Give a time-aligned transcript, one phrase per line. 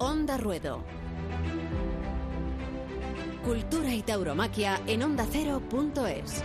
[0.00, 0.84] Onda Ruedo.
[3.44, 6.42] Cultura y tauromaquia en ondacero.es.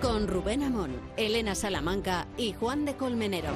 [0.00, 3.50] Con Rubén Amón, Elena Salamanca y Juan de Colmenero.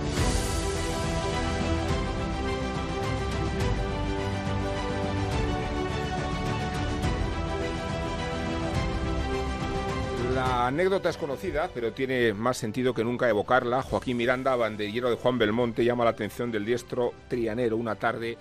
[10.67, 13.83] Anécdota es conocida, pero tiene más sentido que nunca evocarla.
[13.83, 18.37] Joaquín Miranda, banderillero de Juan Belmonte, llama la atención del diestro trianero una tarde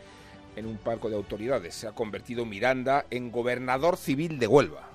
[0.56, 1.76] en un parco de autoridades.
[1.76, 4.90] Se ha convertido Miranda en gobernador civil de Huelva.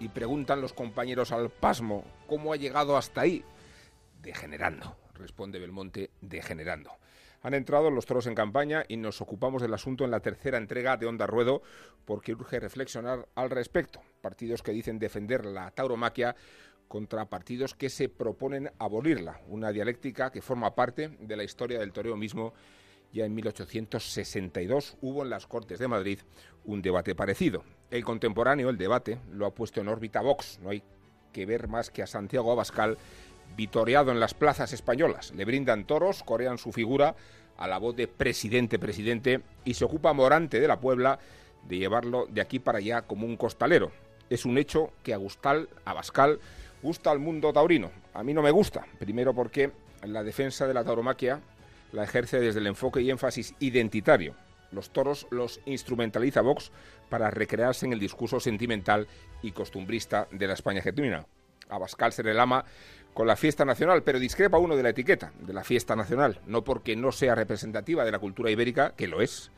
[0.00, 3.44] Y preguntan los compañeros al pasmo, ¿cómo ha llegado hasta ahí?
[4.22, 6.92] Degenerando, responde Belmonte, degenerando.
[7.44, 10.96] Han entrado los toros en campaña y nos ocupamos del asunto en la tercera entrega
[10.96, 11.60] de Onda Ruedo
[12.06, 14.00] porque urge reflexionar al respecto.
[14.22, 16.34] Partidos que dicen defender la tauromaquia
[16.88, 21.92] contra partidos que se proponen abolirla, una dialéctica que forma parte de la historia del
[21.92, 22.54] toreo mismo.
[23.12, 26.20] Ya en 1862 hubo en las Cortes de Madrid
[26.64, 27.62] un debate parecido.
[27.90, 30.60] El contemporáneo, el debate, lo ha puesto en órbita Vox.
[30.62, 30.82] No hay
[31.30, 32.96] que ver más que a Santiago Abascal
[33.56, 35.32] vitoreado en las plazas españolas.
[35.34, 37.14] Le brindan toros, corean su figura
[37.56, 41.18] a la voz de presidente, presidente, y se ocupa Morante de la Puebla
[41.68, 43.92] de llevarlo de aquí para allá como un costalero.
[44.30, 46.40] Es un hecho que a Gustal, a Bascal,
[46.82, 47.90] gusta al mundo taurino.
[48.12, 49.70] A mí no me gusta, primero porque
[50.02, 51.40] la defensa de la tauromaquia
[51.92, 54.34] la ejerce desde el enfoque y énfasis identitario.
[54.72, 56.72] Los toros los instrumentaliza Vox
[57.08, 59.06] para recrearse en el discurso sentimental
[59.42, 61.26] y costumbrista de la España genuina.
[61.68, 62.64] A Bascal se le lama
[63.14, 66.62] con la fiesta nacional, pero discrepa uno de la etiqueta de la fiesta nacional, no
[66.64, 69.52] porque no sea representativa de la cultura ibérica, que lo es,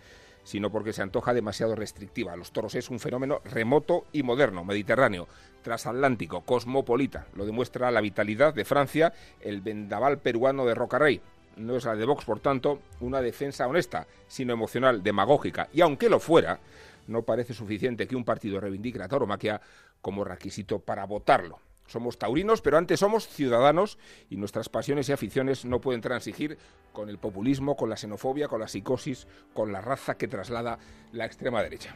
[0.44, 2.36] sino porque se antoja demasiado restrictiva.
[2.36, 5.26] Los toros es un fenómeno remoto y moderno, mediterráneo,
[5.62, 7.26] transatlántico, cosmopolita.
[7.34, 11.20] Lo demuestra la vitalidad de Francia, el vendaval peruano de Rocarrey.
[11.56, 15.68] No es la de Vox, por tanto, una defensa honesta, sino emocional, demagógica.
[15.72, 16.60] Y aunque lo fuera,
[17.08, 19.60] no parece suficiente que un partido reivindique la tauromaquia
[20.02, 21.58] como requisito para votarlo.
[21.86, 23.98] Somos taurinos, pero antes somos ciudadanos
[24.30, 26.58] y nuestras pasiones y aficiones no pueden transigir
[26.92, 30.78] con el populismo, con la xenofobia, con la psicosis, con la raza que traslada
[31.12, 31.94] la extrema derecha.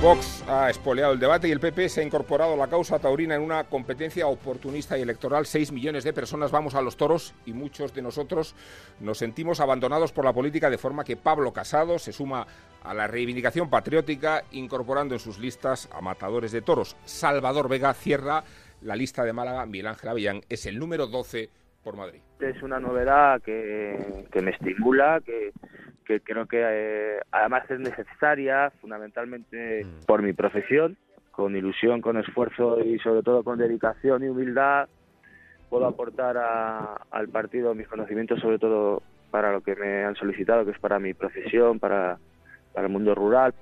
[0.00, 3.34] Vox ha espoleado el debate y el PP se ha incorporado a la causa taurina
[3.34, 5.44] en una competencia oportunista y electoral.
[5.44, 8.54] Seis millones de personas vamos a los toros y muchos de nosotros
[9.00, 12.46] nos sentimos abandonados por la política de forma que Pablo Casado se suma
[12.84, 16.96] a la reivindicación patriótica incorporando en sus listas a matadores de toros.
[17.04, 18.44] Salvador Vega cierra
[18.82, 19.66] la lista de Málaga.
[19.66, 21.50] Miguel Ángel Avellán es el número 12
[21.82, 22.20] por Madrid.
[22.38, 25.50] Es una novedad que, que me estimula, que
[26.08, 30.06] que creo que eh, además es necesaria fundamentalmente mm.
[30.06, 30.96] por mi profesión,
[31.30, 34.88] con ilusión, con esfuerzo y sobre todo con dedicación y humildad
[35.68, 36.38] puedo aportar
[37.10, 40.98] al partido mis conocimientos sobre todo para lo que me han solicitado, que es para
[40.98, 42.18] mi profesión, para,
[42.72, 43.52] para el mundo rural.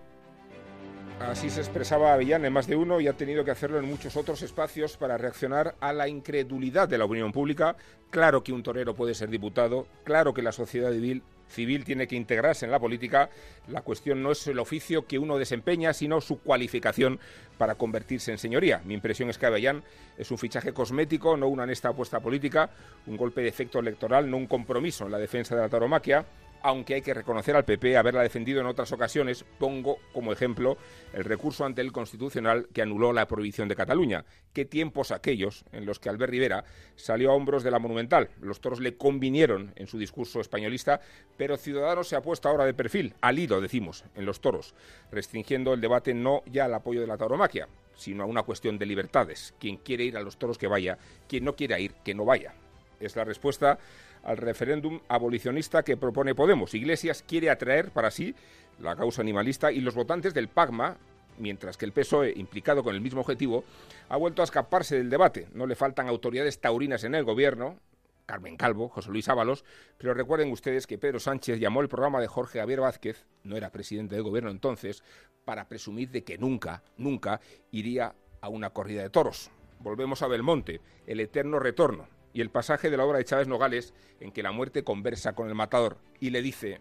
[1.19, 4.17] Así se expresaba Avellán en más de uno y ha tenido que hacerlo en muchos
[4.17, 7.75] otros espacios para reaccionar a la incredulidad de la opinión pública.
[8.11, 12.17] Claro que un torero puede ser diputado, claro que la sociedad civil civil tiene que
[12.17, 13.31] integrarse en la política,
[13.69, 17.19] la cuestión no es el oficio que uno desempeña, sino su cualificación
[17.59, 18.83] para convertirse en señoría.
[18.84, 19.83] Mi impresión es que Avellán
[20.19, 22.71] es un fichaje cosmético, no una honesta apuesta política,
[23.06, 26.25] un golpe de efecto electoral, no un compromiso en la defensa de la taromaquia
[26.66, 30.77] aunque hay que reconocer al PP haberla defendido en otras ocasiones, pongo como ejemplo
[31.12, 34.25] el recurso ante el Constitucional que anuló la prohibición de Cataluña.
[34.53, 36.65] Qué tiempos aquellos en los que Albert Rivera
[36.97, 38.31] salió a hombros de la Monumental.
[38.41, 41.00] Los toros le convinieron en su discurso españolista,
[41.37, 44.75] pero Ciudadanos se ha puesto ahora de perfil, al hilo, decimos, en los toros,
[45.12, 48.87] restringiendo el debate no ya al apoyo de la tauromaquia, sino a una cuestión de
[48.87, 49.55] libertades.
[49.60, 52.55] Quien quiere ir a los toros que vaya, quien no quiere ir que no vaya.
[52.99, 53.78] Es la respuesta
[54.26, 56.75] al referéndum abolicionista que propone Podemos.
[56.75, 58.34] Iglesias quiere atraer para sí
[58.81, 60.96] la causa animalista y los votantes del PAGMA,
[61.38, 63.64] mientras que el PSOE, implicado con el mismo objetivo,
[64.08, 65.46] ha vuelto a escaparse del debate.
[65.55, 67.78] No le faltan autoridades taurinas en el gobierno,
[68.26, 69.64] Carmen Calvo, José Luis Ábalos,
[69.96, 73.70] pero recuerden ustedes que Pedro Sánchez llamó el programa de Jorge Javier Vázquez, no era
[73.70, 75.05] presidente del gobierno entonces,
[75.44, 77.40] para presumir de que nunca, nunca
[77.70, 79.52] iría a una corrida de toros.
[79.79, 83.94] Volvemos a Belmonte, el eterno retorno y el pasaje de la obra de Chávez Nogales
[84.21, 86.81] en que la muerte conversa con el matador y le dice,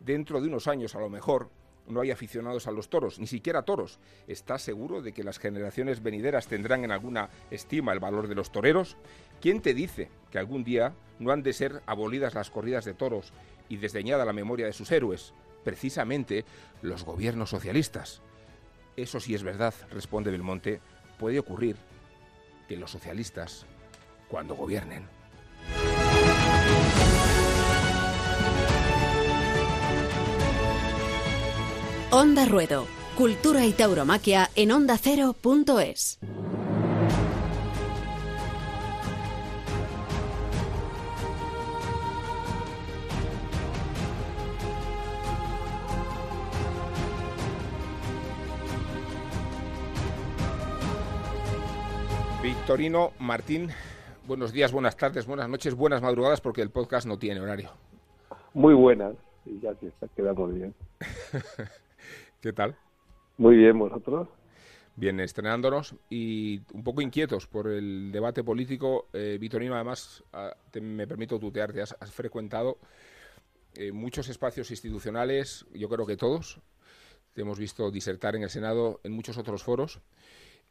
[0.00, 1.50] dentro de unos años a lo mejor
[1.86, 4.00] no hay aficionados a los toros, ni siquiera toros.
[4.26, 8.50] ¿Estás seguro de que las generaciones venideras tendrán en alguna estima el valor de los
[8.50, 8.96] toreros?
[9.42, 13.34] ¿Quién te dice que algún día no han de ser abolidas las corridas de toros
[13.68, 15.34] y desdeñada la memoria de sus héroes?
[15.62, 16.46] Precisamente
[16.80, 18.22] los gobiernos socialistas.
[18.96, 20.80] Eso sí es verdad, responde Belmonte,
[21.18, 21.76] puede ocurrir
[22.66, 23.66] que los socialistas,
[24.28, 25.06] cuando gobiernen,
[32.10, 32.86] Onda Ruedo,
[33.16, 36.18] Cultura y Tauromaquia en ondacero.es.
[52.42, 53.70] Victorino Martín,
[54.26, 57.70] buenos días, buenas tardes, buenas noches, buenas madrugadas, porque el podcast no tiene horario.
[58.54, 59.14] Muy buenas,
[59.44, 60.74] y ya que está, quedamos bien.
[62.40, 62.76] ¿Qué tal?
[63.38, 64.28] Muy bien, ¿vosotros?
[64.96, 69.08] Bien, estrenándonos y un poco inquietos por el debate político.
[69.12, 72.78] Eh, Vitorino, además, ah, me permito tutearte, has, has frecuentado
[73.74, 76.60] eh, muchos espacios institucionales, yo creo que todos.
[77.34, 80.00] Te hemos visto disertar en el Senado, en muchos otros foros.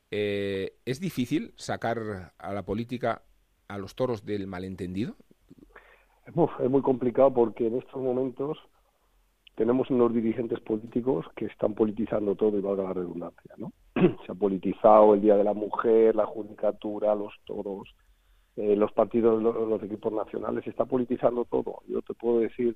[0.10, 3.22] Eh, ¿Es difícil sacar a la política
[3.68, 5.16] a los toros del malentendido?
[6.26, 8.58] es muy complicado porque en estos momentos
[9.56, 13.72] tenemos unos dirigentes políticos que están politizando todo y valga la redundancia, ¿no?
[14.26, 17.96] Se ha politizado el Día de la Mujer, la Judicatura, los toros,
[18.58, 21.84] eh, los partidos, los, los, equipos nacionales, se está politizando todo.
[21.88, 22.76] Yo te puedo decir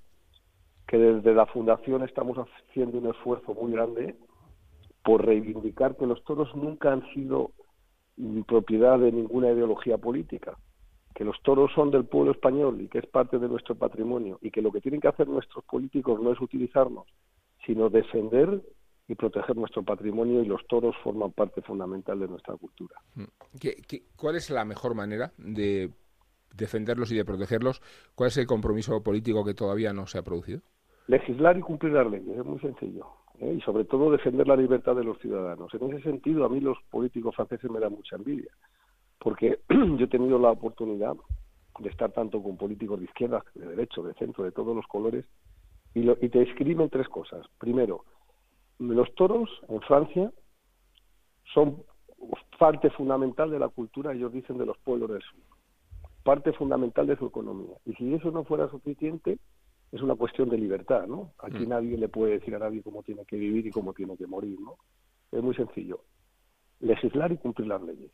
[0.88, 4.16] que desde la Fundación estamos haciendo un esfuerzo muy grande
[5.04, 7.52] por reivindicar que los toros nunca han sido
[8.48, 10.58] propiedad de ninguna ideología política
[11.14, 14.52] que los toros son del pueblo español y que es parte de nuestro patrimonio y
[14.52, 17.08] que lo que tienen que hacer nuestros políticos no es utilizarnos,
[17.66, 18.62] sino defender
[19.08, 22.96] y proteger nuestro patrimonio y los toros forman parte fundamental de nuestra cultura.
[23.16, 23.24] Mm.
[23.60, 25.90] ¿Qué, qué, cuál es la mejor manera de
[26.56, 27.82] defenderlos y de protegerlos?
[28.14, 30.62] ¿Cuál es el compromiso político que todavía no se ha producido?
[31.08, 33.08] Legislar y cumplir las leyes, es muy sencillo.
[33.40, 33.56] ¿eh?
[33.58, 35.74] Y sobre todo defender la libertad de los ciudadanos.
[35.74, 38.52] En ese sentido, a mí los políticos franceses me dan mucha envidia
[39.20, 41.16] porque yo he tenido la oportunidad
[41.80, 45.26] de estar tanto con políticos de izquierda, de derecho, de centro, de todos los colores,
[45.94, 47.46] y, lo, y te escriben tres cosas.
[47.58, 48.06] Primero,
[48.80, 50.32] los toros en Francia
[51.54, 51.84] son
[52.58, 55.40] parte fundamental de la cultura, ellos dicen, de los pueblos del sur,
[56.24, 57.76] parte fundamental de su economía.
[57.86, 59.40] Y si eso no fuera suficiente,
[59.92, 61.32] es una cuestión de libertad, ¿no?
[61.40, 61.70] Aquí mm.
[61.70, 64.60] nadie le puede decir a nadie cómo tiene que vivir y cómo tiene que morir,
[64.60, 64.76] ¿no?
[65.32, 66.02] Es muy sencillo.
[66.80, 68.12] Legislar y cumplir las leyes.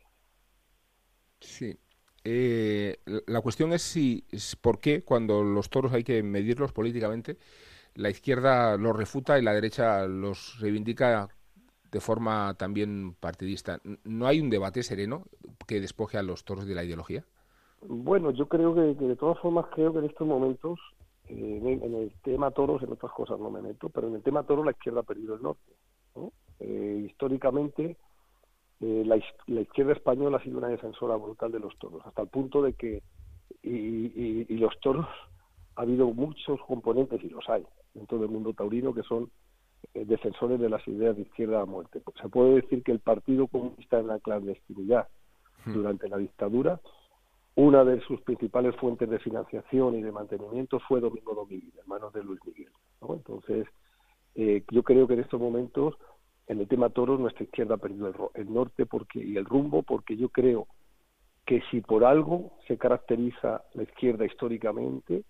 [1.46, 1.78] Sí.
[2.24, 7.38] Eh, la cuestión es si, es por qué cuando los toros hay que medirlos políticamente,
[7.94, 11.28] la izquierda los refuta y la derecha los reivindica
[11.92, 13.80] de forma también partidista.
[14.04, 15.24] ¿No hay un debate sereno
[15.68, 17.24] que despoje a los toros de la ideología?
[17.80, 20.80] Bueno, yo creo que, de todas formas creo que en estos momentos,
[21.28, 24.42] eh, en, el tema toros, en otras cosas no me meto, pero en el tema
[24.42, 25.72] toros la izquierda ha perdido el norte.
[26.16, 26.32] ¿no?
[26.58, 27.96] Eh, históricamente
[28.80, 32.28] eh, la, la, izquierda española ha sido una defensora brutal de los toros, hasta el
[32.28, 33.02] punto de que,
[33.62, 35.06] y, y, y, los toros,
[35.76, 37.64] ha habido muchos componentes, y los hay,
[37.94, 39.30] en todo el mundo taurino, que son
[39.94, 42.02] eh, defensores de las ideas de izquierda a muerte.
[42.20, 45.08] Se puede decir que el Partido Comunista en la clandestinidad
[45.64, 45.72] hmm.
[45.72, 46.80] durante la dictadura,
[47.54, 52.22] una de sus principales fuentes de financiación y de mantenimiento fue Domingo Domínguez, hermano de
[52.22, 52.70] Luis Miguel.
[53.00, 53.14] ¿no?
[53.14, 53.66] Entonces,
[54.34, 55.94] eh, yo creo que en estos momentos
[56.48, 59.82] en el tema toros nuestra izquierda ha perdido el, el, norte porque y el rumbo
[59.82, 60.66] porque yo creo
[61.44, 65.24] que si por algo se caracteriza la izquierda históricamente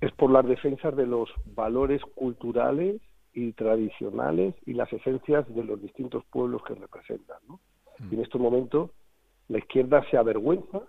[0.00, 3.00] es por las defensas de los valores culturales
[3.32, 7.38] y tradicionales y las esencias de los distintos pueblos que representan.
[7.46, 7.60] ¿no?
[7.98, 8.08] Mm.
[8.10, 8.90] Y en estos momentos
[9.48, 10.80] la izquierda se avergüenza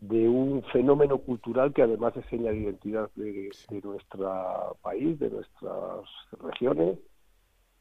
[0.00, 5.30] de un fenómeno cultural que además es señal de identidad de, de nuestro país, de
[5.30, 6.04] nuestras
[6.42, 6.98] regiones,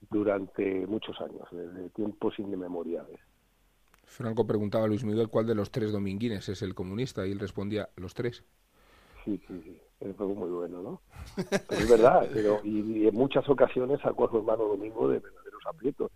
[0.09, 3.19] durante muchos años, desde tiempos inmemoriales.
[4.05, 7.39] Franco preguntaba a Luis Miguel cuál de los tres dominguines es el comunista y él
[7.39, 8.43] respondía los tres.
[9.25, 11.01] Sí, sí, sí, es algo muy bueno, ¿no?
[11.35, 15.19] Pero es verdad, pero, y, y, en muchas ocasiones sacó a su hermano Domingo de
[15.19, 16.11] verdaderos aprietos.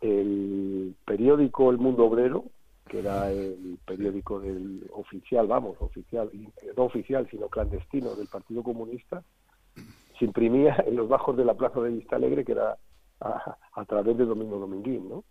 [0.00, 2.44] El periódico El Mundo Obrero,
[2.88, 6.30] que era el periódico del oficial, vamos, oficial,
[6.76, 9.22] no oficial, sino clandestino del Partido Comunista,
[10.18, 12.76] se imprimía en los bajos de la Plaza de Vista Alegre, que era
[13.24, 15.24] a, a través de Domingo Dominguín, ¿no?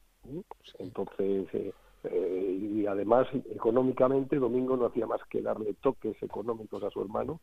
[0.79, 1.73] Entonces, eh,
[2.03, 7.39] eh, y además económicamente Domingo no hacía más que darle toques económicos a su hermano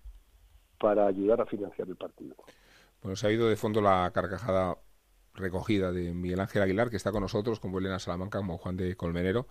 [0.79, 2.35] para ayudar a financiar el partido.
[3.03, 4.79] Bueno, se ha ido de fondo la carcajada
[5.35, 8.97] recogida de Miguel Ángel Aguilar, que está con nosotros, como Elena Salamanca, como Juan de
[8.97, 9.47] Colmenero.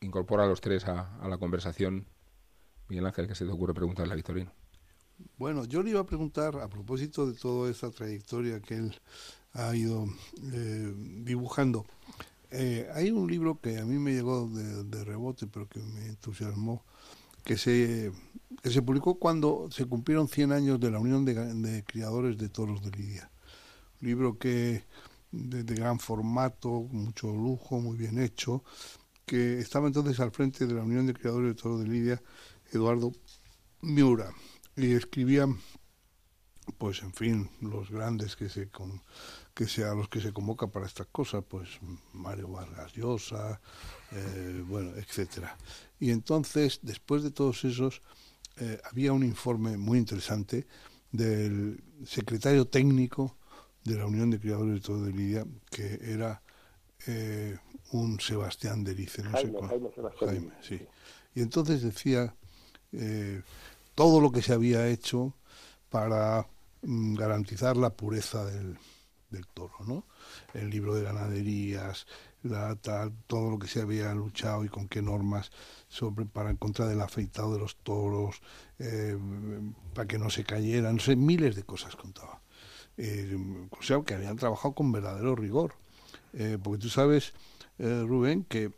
[0.00, 2.06] Incorpora a los tres a, a la conversación.
[2.88, 4.52] Miguel Ángel, ¿qué se te ocurre preguntarle a Victorino?
[5.38, 8.94] Bueno, yo le iba a preguntar, a propósito de toda esa trayectoria que él
[9.54, 10.06] ha ido
[10.52, 10.94] eh,
[11.24, 11.86] dibujando,
[12.56, 16.84] Eh, hay un libro que a mí me llegó de, rebote, pero que me entusiasmó,
[17.44, 18.12] que se,
[18.62, 22.80] que se publicó cuando se cumplieron 100 años de la Unión de, Criadores de Toros
[22.82, 23.28] de Lidia.
[24.00, 24.84] Un libro que
[25.32, 28.62] de, de, gran formato, mucho lujo, muy bien hecho,
[29.26, 32.22] que estaba entonces al frente de la Unión de Criadores de Toros de Lidia,
[32.72, 33.12] Eduardo
[33.82, 34.32] Miura,
[34.76, 35.48] y escribía
[36.78, 38.68] pues en fin, los grandes que se
[39.54, 41.68] que sea los que se convoca para estas cosas, pues
[42.12, 43.60] Mario Vargas Llosa,
[44.12, 45.56] eh, bueno, etcétera.
[46.00, 48.02] Y entonces, después de todos esos,
[48.56, 50.66] eh, había un informe muy interesante
[51.12, 53.36] del secretario técnico
[53.84, 56.42] de la Unión de Criadores de Todo de Lidia, que era
[57.06, 57.56] eh,
[57.92, 60.80] un Sebastián Derice, no sé Jaime, Jaime, sí.
[61.34, 62.34] Y entonces decía
[63.96, 65.34] todo lo que se había hecho
[65.90, 66.46] para
[66.86, 68.76] Mm, garantizar la pureza del,
[69.30, 70.04] del toro, ¿no?
[70.52, 72.06] El libro de ganaderías,
[72.42, 72.76] la,
[73.26, 75.50] todo lo que se había luchado y con qué normas
[75.88, 78.40] sobre para en contra del afeitado de los toros,
[78.78, 79.18] eh,
[79.94, 82.40] para que no se cayeran, no sé, miles de cosas contaba.
[82.96, 83.36] Eh,
[83.70, 85.74] o sea, que habían trabajado con verdadero rigor.
[86.32, 87.32] Eh, porque tú sabes,
[87.78, 88.72] Rubén, que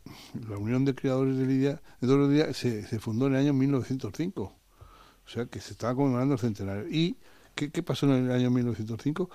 [0.49, 4.41] la Unión de Criadores de Lidia, de se, se fundó en el año 1905.
[4.43, 6.87] O sea, que se estaba conmemorando el centenario.
[6.89, 7.17] Y
[7.57, 9.31] ¿Qué, pasó en el año 1905?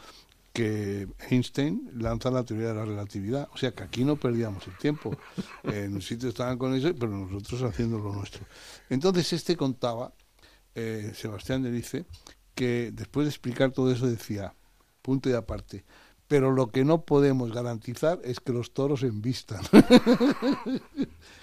[0.52, 3.48] Que Einstein lanza la teoría de la relatividad.
[3.52, 5.16] O sea que aquí no perdíamos el tiempo.
[5.64, 8.44] En un sitio estaban con eso, pero nosotros haciendo lo nuestro.
[8.90, 10.12] Entonces este contaba,
[10.74, 12.04] eh, Sebastián le dice,
[12.54, 14.54] que después de explicar todo eso decía,
[15.00, 15.84] punto y aparte,
[16.28, 19.60] pero lo que no podemos garantizar es que los toros envistan.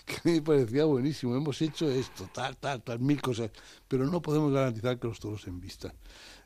[0.05, 1.35] que me parecía buenísimo.
[1.35, 3.51] Hemos hecho esto, tal, tal, tal, mil cosas,
[3.87, 5.93] pero no podemos garantizar que los toros envistan.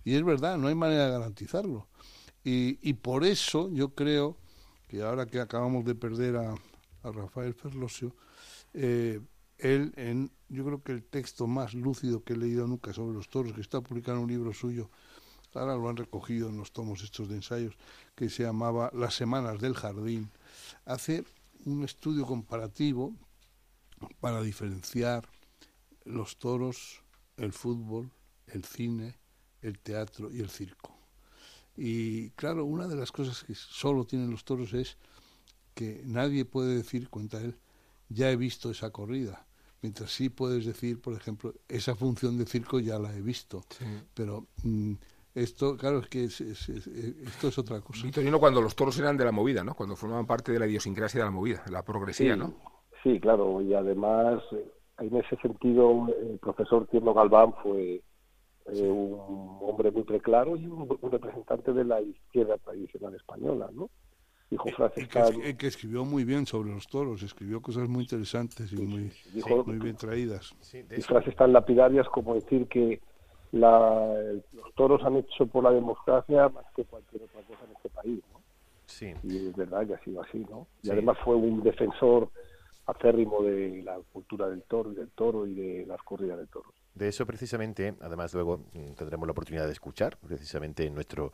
[0.03, 1.87] Y es verdad, no hay manera de garantizarlo.
[2.43, 4.37] Y, por eso yo creo
[4.87, 6.55] que ahora que acabamos de perder a,
[7.03, 8.13] a Rafael Ferlosio,
[8.73, 9.21] eh,
[9.59, 13.29] él, en, yo creo que el texto más lúcido que he leído nunca sobre los
[13.29, 14.89] toros, que está publicado en un libro suyo,
[15.53, 17.75] ahora lo han recogido en los tomos estos de ensayos,
[18.15, 20.29] que se llamaba Las Semanas del Jardín,
[20.85, 21.23] hace
[21.65, 23.13] un estudio comparativo
[24.19, 25.27] para diferenciar
[26.03, 27.01] los toros,
[27.37, 28.11] el fútbol,
[28.47, 29.17] el cine,
[29.61, 30.92] el teatro y el circo.
[31.75, 34.97] Y claro, una de las cosas que solo tienen los toros es
[35.73, 37.55] que nadie puede decir, cuenta él,
[38.09, 39.45] ya he visto esa corrida.
[39.81, 43.63] Mientras sí puedes decir, por ejemplo, esa función de circo ya la he visto.
[44.13, 44.93] Pero mm,
[45.35, 48.05] esto, claro, es que esto es otra cosa.
[48.05, 49.73] Vitorino, cuando los toros eran de la movida, ¿no?
[49.73, 52.53] Cuando formaban parte de la idiosincrasia de la movida, la progresía, ¿no?
[53.03, 53.61] Sí, claro.
[53.61, 58.01] Y además, eh, en ese sentido, el profesor Tierno Galván fue
[58.65, 63.89] eh, un hombre muy preclaro y un, representante de la izquierda tradicional española, ¿no?
[64.49, 68.71] Dijo eh, frases que, que, escribió muy bien sobre los toros, escribió cosas muy interesantes
[68.71, 69.11] y muy,
[69.65, 70.55] muy bien traídas.
[70.73, 73.01] y frases tan lapidarias como decir que
[73.51, 74.13] la,
[74.53, 78.21] los toros han hecho por la democracia más que cualquier otra cosa en este país,
[78.31, 78.41] ¿no?
[78.85, 79.13] Sí.
[79.23, 80.67] Y es verdad que ha sido así, ¿no?
[80.83, 82.29] Y además fue un defensor
[82.85, 86.73] acérrimo de la cultura del toro y del toro y de las corridas de toros.
[86.95, 91.33] De eso precisamente, además luego mm, tendremos la oportunidad de escuchar, precisamente en nuestro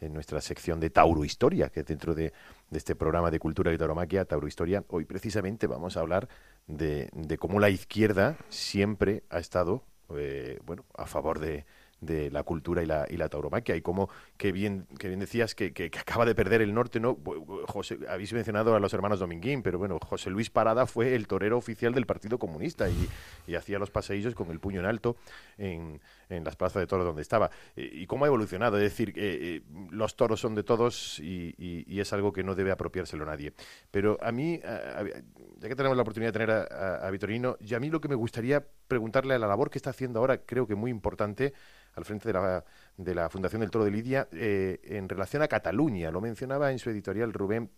[0.00, 2.32] en nuestra sección de Tauro Historia, que dentro de,
[2.70, 6.28] este programa de cultura y tauromaquia, Tauro Historia, hoy precisamente vamos a hablar
[6.68, 9.82] de, de cómo la izquierda siempre ha estado
[10.16, 11.66] eh, bueno, a favor de,
[12.00, 15.54] de la cultura y la, y la tauromaquia y como que bien, que bien decías
[15.54, 17.18] que, que, acaba de perder el norte, ¿no?
[17.66, 21.58] José, habéis mencionado a los hermanos Dominguín, pero bueno, José Luis Parada fue el torero
[21.58, 23.08] oficial del Partido Comunista y,
[23.46, 25.16] y hacía los paseillos con el puño en alto
[25.56, 27.50] en, en las plazas de toros donde estaba.
[27.76, 28.76] ¿Y cómo ha evolucionado?
[28.76, 31.54] Es decir, eh, los toros son de todos y,
[31.98, 33.52] es algo que no debe apropiárselo nadie.
[33.90, 37.80] Pero a mí, ya que tenemos la oportunidad de tener a, a, Vitorino, y a
[37.80, 40.74] mí lo que me gustaría preguntarle a la labor que está haciendo ahora, creo que
[40.74, 41.52] muy importante,
[41.94, 42.64] al frente de la,
[42.96, 46.10] de la Fundación del Toro de Lidia, eh, en relación a Cataluña.
[46.10, 47.70] Lo mencionaba en su editorial Rubén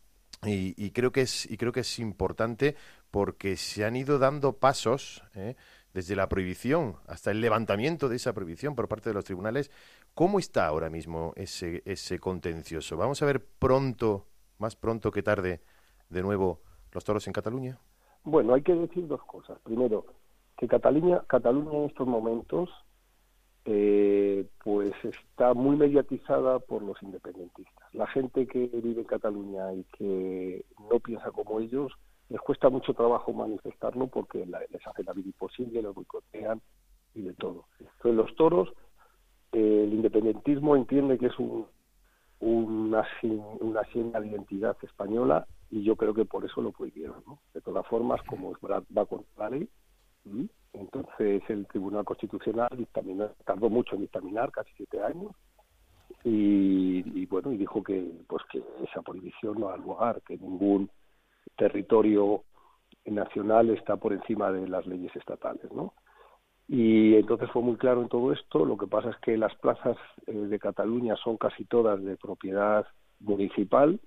[0.43, 2.75] y, creo que es y creo que es importante
[3.11, 5.55] porque se han ido dando pasos eh,
[5.95, 9.71] desde la prohibición hasta el levantamiento de esa prohibición por parte de los tribunales.
[10.15, 12.97] ¿Cómo está ahora mismo ese, ese contencioso?
[12.97, 14.27] ¿Vamos a ver pronto,
[14.59, 15.61] más pronto que tarde,
[16.09, 16.61] de nuevo
[16.93, 17.79] los toros en Cataluña?
[18.25, 19.59] Bueno, hay que decir dos cosas.
[19.61, 20.05] Primero,
[20.57, 22.69] que Cataluña, Cataluña en estos momentos
[23.65, 27.95] eh, pues está muy mediatizada por los independentistas.
[27.95, 31.93] La gente que vive en Cataluña y que no piensa como ellos,
[32.31, 36.61] les cuesta mucho trabajo manifestarlo porque les hace la vida imposible, los boicotean
[37.15, 37.67] y de todo.
[37.79, 38.69] Entonces los toros,
[39.53, 41.67] eh, el independentismo entiende que es un,
[42.39, 43.07] una,
[43.61, 43.83] una
[44.21, 47.23] de identidad española y yo creo que por eso lo prohibieron.
[47.27, 47.41] ¿no?
[47.53, 49.69] De todas formas, como va contra la ley,
[50.73, 55.33] entonces el Tribunal Constitucional dictaminó, tardó mucho en dictaminar, casi siete años,
[56.23, 60.91] y, bueno, y dijo que pues que esa prohibición no ha lugar, que ningún
[61.57, 62.45] territorio
[63.07, 65.95] nacional está por encima de las leyes estatales, ¿no?
[66.73, 68.65] Y entonces fue muy claro en todo esto.
[68.65, 72.87] Lo que pasa es que las plazas eh, de Cataluña son casi todas de propiedad
[73.19, 73.99] municipal,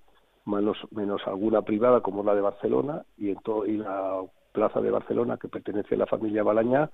[0.46, 0.78] menos,
[1.26, 4.22] alguna privada como la de Barcelona, y, en la
[4.54, 6.90] plaza de Barcelona que pertenece a la familia Balañá,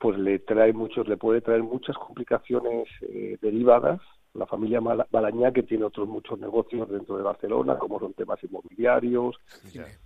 [0.00, 4.00] pues le trae muchos, le puede traer muchas complicaciones eh, derivadas.
[4.38, 9.36] La familia Balañá que tiene otros muchos negocios dentro de Barcelona, como son temas inmobiliarios,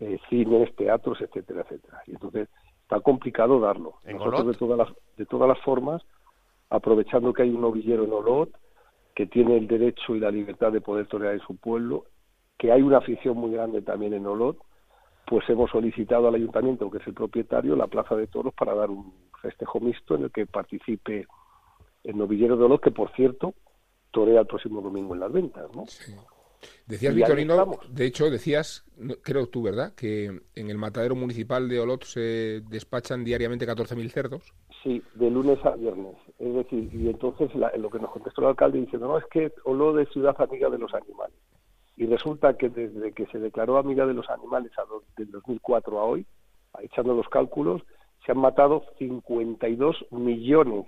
[0.00, 2.02] eh, cines, teatros, etcétera, etcétera.
[2.06, 2.48] Y entonces
[2.82, 3.94] está complicado darlo.
[4.04, 6.02] Nosotros de todas las de todas las formas,
[6.70, 8.50] aprovechando que hay un novillero en Olot
[9.14, 12.06] que tiene el derecho y la libertad de poder torear en su pueblo,
[12.58, 14.56] que hay una afición muy grande también en Olot,
[15.26, 18.90] pues hemos solicitado al ayuntamiento, que es el propietario, la Plaza de Toros para dar
[18.90, 21.26] un festejo mixto en el que participe
[22.04, 23.54] el novillero de Olot, que por cierto
[24.12, 25.84] torea el próximo domingo en las ventas, ¿no?
[26.86, 28.84] Decías, Vitorino, de hecho, decías,
[29.22, 34.54] creo tú, ¿verdad?, que en el matadero municipal de Olot se despachan diariamente 14.000 cerdos.
[34.82, 36.14] Sí, de lunes a viernes.
[36.38, 39.98] Es decir, y entonces lo que nos contestó el alcalde diciendo, no, es que Olot
[39.98, 41.36] es ciudad amiga de los animales.
[41.96, 44.84] Y resulta que desde que se declaró amiga de los animales a
[45.16, 46.26] del 2004 a hoy,
[46.80, 47.82] echando los cálculos,
[48.24, 50.86] se han matado 52 millones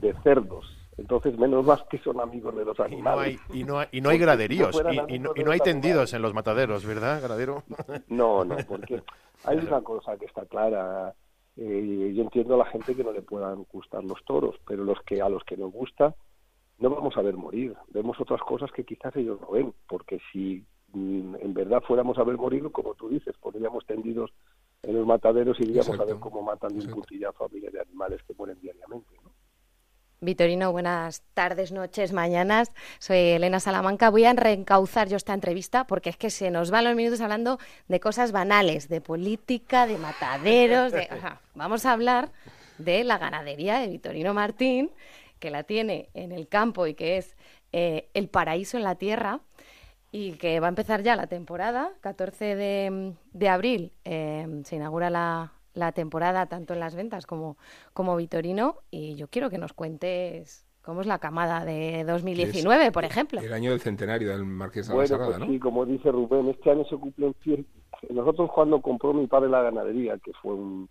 [0.00, 0.75] de cerdos.
[0.98, 3.38] Entonces, menos más que son amigos de los animales.
[3.52, 7.20] Y no hay, y no hay, graderíos, y, no, hay tendidos en los mataderos, ¿verdad,
[7.22, 7.64] gradero?
[8.08, 9.02] No, no, porque
[9.44, 11.14] hay una cosa que está clara.
[11.56, 15.00] Eh, yo entiendo a la gente que no le puedan gustar los toros, pero los
[15.02, 16.14] que a los que nos gusta
[16.78, 17.74] no vamos a ver morir.
[17.88, 22.24] Vemos otras cosas que quizás ellos no ven, porque si mm, en verdad fuéramos a
[22.24, 24.30] ver morir, como tú dices, pondríamos tendidos
[24.82, 27.80] en los mataderos y iríamos a ver cómo matan de un puntillazo a miles de
[27.80, 29.14] animales que mueren diariamente.
[30.26, 30.30] ¿No?
[30.30, 32.72] Vitorino, buenas tardes, noches, mañanas.
[32.98, 34.10] Soy Elena Salamanca.
[34.10, 37.58] Voy a reencauzar yo esta entrevista porque es que se nos van los minutos hablando
[37.86, 40.92] de cosas banales, de política, de mataderos.
[40.92, 41.08] De...
[41.54, 42.30] vamos a hablar
[42.78, 44.90] de la ganadería de Vitorino Martín
[45.38, 47.36] que la tiene en el campo y que es
[47.72, 49.40] eh, el paraíso en la tierra
[50.10, 51.92] y que va a empezar ya la temporada.
[52.00, 55.52] 14 de, abril eh, se inaugura la,
[55.92, 57.56] temporada tanto en las ventas como,
[57.92, 63.04] como Vitorino y yo quiero que nos cuentes cómo es la camada de 2019, por
[63.04, 63.40] ejemplo.
[63.40, 65.46] El año del centenario del Marqués de la bueno, pues ¿no?
[65.46, 67.66] Sí, como dice Rubén, este año se cumplen 100.
[68.10, 70.88] Nosotros cuando compró mi padre la ganadería, que fue un,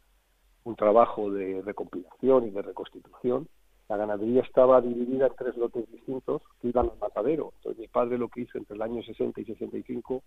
[0.66, 3.48] un trabajo de recompilación y de reconstitución,
[3.88, 7.54] la ganadería estaba dividida en tres lotes distintos que iban al matadero.
[7.58, 10.24] Entonces mi padre lo que hizo entre el año 60 y 65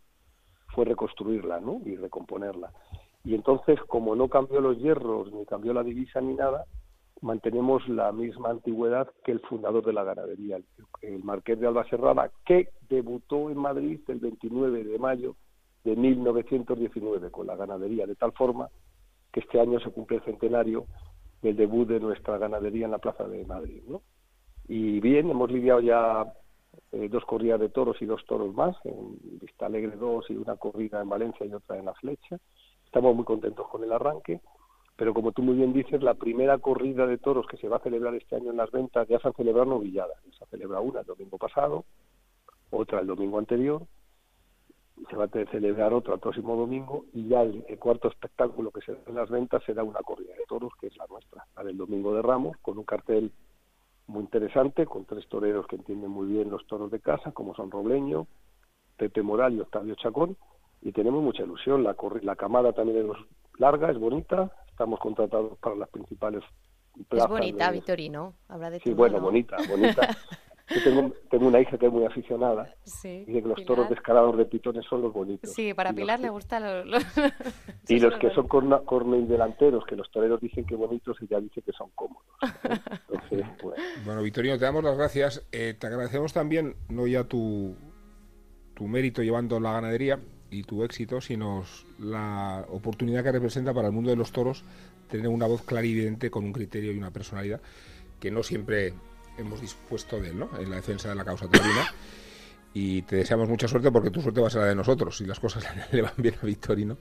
[0.68, 1.80] fue reconstruirla ¿no?
[1.84, 2.72] y recomponerla.
[3.28, 6.64] Y entonces, como no cambió los hierros, ni cambió la divisa ni nada,
[7.20, 10.58] mantenemos la misma antigüedad que el fundador de la ganadería,
[11.02, 15.36] el, marqués de Alba Serrada, que debutó en Madrid el 29 de mayo
[15.84, 18.70] de 1919 con la ganadería, de tal forma
[19.30, 20.86] que este año se cumple el centenario
[21.42, 23.82] el debut de nuestra ganadería en la Plaza de Madrid.
[23.86, 24.00] ¿no?
[24.68, 26.32] Y bien, hemos lidiado ya
[26.92, 30.56] eh, dos corridas de toros y dos toros más, en Vista Alegre 2 y una
[30.56, 32.38] corrida en Valencia y otra en La Flecha.
[32.88, 34.40] Estamos muy contentos con el arranque,
[34.96, 37.80] pero como tú muy bien dices, la primera corrida de toros que se va a
[37.80, 40.16] celebrar este año en las ventas ya se ha celebrado novilladas.
[40.38, 41.84] Se ha celebrado una el domingo pasado,
[42.70, 43.82] otra el domingo anterior,
[45.10, 48.92] se va a celebrar otra el próximo domingo y ya el, cuarto espectáculo que se
[48.92, 51.76] da en las ventas será una corrida de toros que es la nuestra, la del
[51.76, 53.32] domingo de Ramos, con un cartel
[54.06, 57.70] muy interesante, con tres toreros que entienden muy bien los toros de casa, como son
[57.70, 58.26] Robleño,
[58.96, 60.38] Pepe Moral y Octavio Chacón,
[60.82, 63.16] y tenemos mucha ilusión, la, la camada también es
[63.58, 66.42] larga, es bonita, estamos contratados para las principales
[67.08, 67.26] plazas.
[67.26, 70.16] Es bonita, Vitorino, habla de Sí, bueno, bonita, bonita.
[70.70, 72.74] Yo tengo, tengo, una hija que es muy aficionada.
[72.84, 75.50] Sí, dice que los toros descarados de pitones son los bonitos.
[75.50, 77.02] Sí, para Pilar le gustan los...
[77.88, 78.82] y los que son corna,
[79.26, 82.26] delanteros, que los toreros dicen que bonitos, ella dice que son cómodos.
[83.08, 83.80] Entonces, pues...
[84.04, 85.48] Bueno, Vitorino, te damos las gracias.
[85.52, 87.74] Eh, te agradecemos también, no ya tu,
[88.74, 91.64] tu mérito llevando la ganadería y tu éxito, sino
[91.98, 94.64] la oportunidad que representa para el mundo de los toros
[95.08, 97.60] tener una voz evidente con un criterio y una personalidad
[98.20, 98.94] que no siempre
[99.38, 100.48] hemos dispuesto de él, ¿no?
[100.58, 101.86] En la defensa de la causa taurina.
[102.74, 105.16] Y te deseamos mucha suerte porque tu suerte va a ser la de nosotros.
[105.16, 106.96] Si las cosas le van bien a Victorino,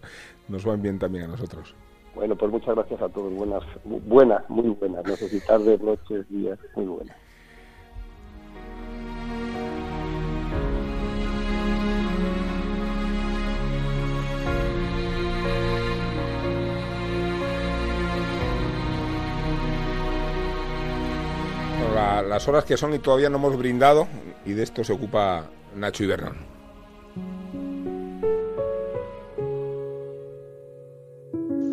[0.47, 1.75] nos van bien también a nosotros.
[2.15, 3.33] Bueno, pues muchas gracias a todos.
[3.33, 5.05] Buenas, buenas, muy buenas.
[5.05, 7.26] No sé si tardes, noches, días, muy buenas.
[22.21, 24.07] Las horas que son y todavía no hemos brindado
[24.45, 26.37] y de esto se ocupa Nacho Ibernón.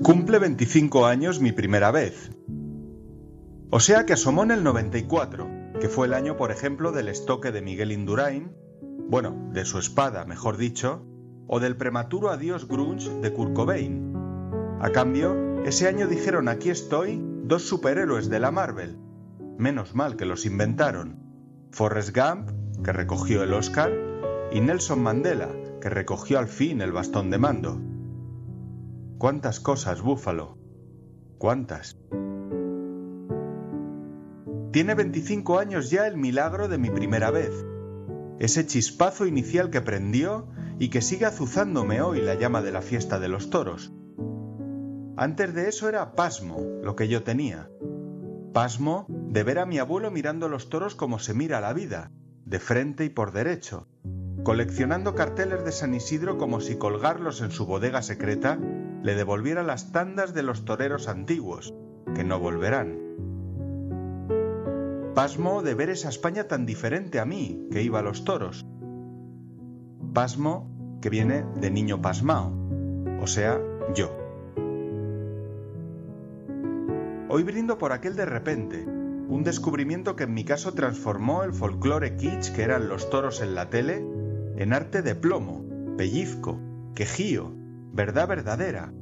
[0.02, 2.30] Cumple 25 años mi primera vez.
[3.70, 5.48] O sea que asomó en el 94,
[5.80, 8.52] que fue el año, por ejemplo, del estoque de Miguel Indurain,
[9.08, 11.06] bueno, de su espada, mejor dicho,
[11.46, 14.12] o del prematuro adiós grunge de Kurt Cobain.
[14.80, 18.98] A cambio, ese año dijeron aquí estoy dos superhéroes de la Marvel.
[19.58, 21.18] Menos mal que los inventaron.
[21.70, 22.50] Forrest Gump,
[22.82, 23.92] que recogió el Oscar,
[24.52, 25.48] y Nelson Mandela,
[25.80, 27.80] que recogió al fin el bastón de mando.
[29.18, 30.58] ¿Cuántas cosas, Búfalo?
[31.38, 31.98] ¿Cuántas?
[34.72, 37.64] Tiene 25 años ya el milagro de mi primera vez.
[38.40, 40.48] Ese chispazo inicial que prendió
[40.80, 43.92] y que sigue azuzándome hoy la llama de la fiesta de los toros.
[45.16, 47.70] Antes de eso era pasmo lo que yo tenía.
[48.52, 52.12] Pasmo de ver a mi abuelo mirando los toros como se mira la vida,
[52.44, 53.88] de frente y por derecho,
[54.44, 58.60] coleccionando carteles de San Isidro como si colgarlos en su bodega secreta
[59.02, 61.74] le devolviera las tandas de los toreros antiguos,
[62.14, 62.96] que no volverán.
[65.16, 68.64] Pasmo de ver esa España tan diferente a mí, que iba a los toros.
[70.12, 72.52] Pasmo que viene de niño pasmao,
[73.20, 73.60] o sea,
[73.96, 74.16] yo.
[77.28, 78.94] Hoy brindo por aquel de repente,
[79.28, 83.54] un descubrimiento que en mi caso transformó el folclore kitsch que eran los toros en
[83.54, 84.04] la tele
[84.56, 85.64] en arte de plomo,
[85.96, 86.60] pellizco,
[86.94, 87.52] quejío,
[87.92, 88.92] verdad verdadera.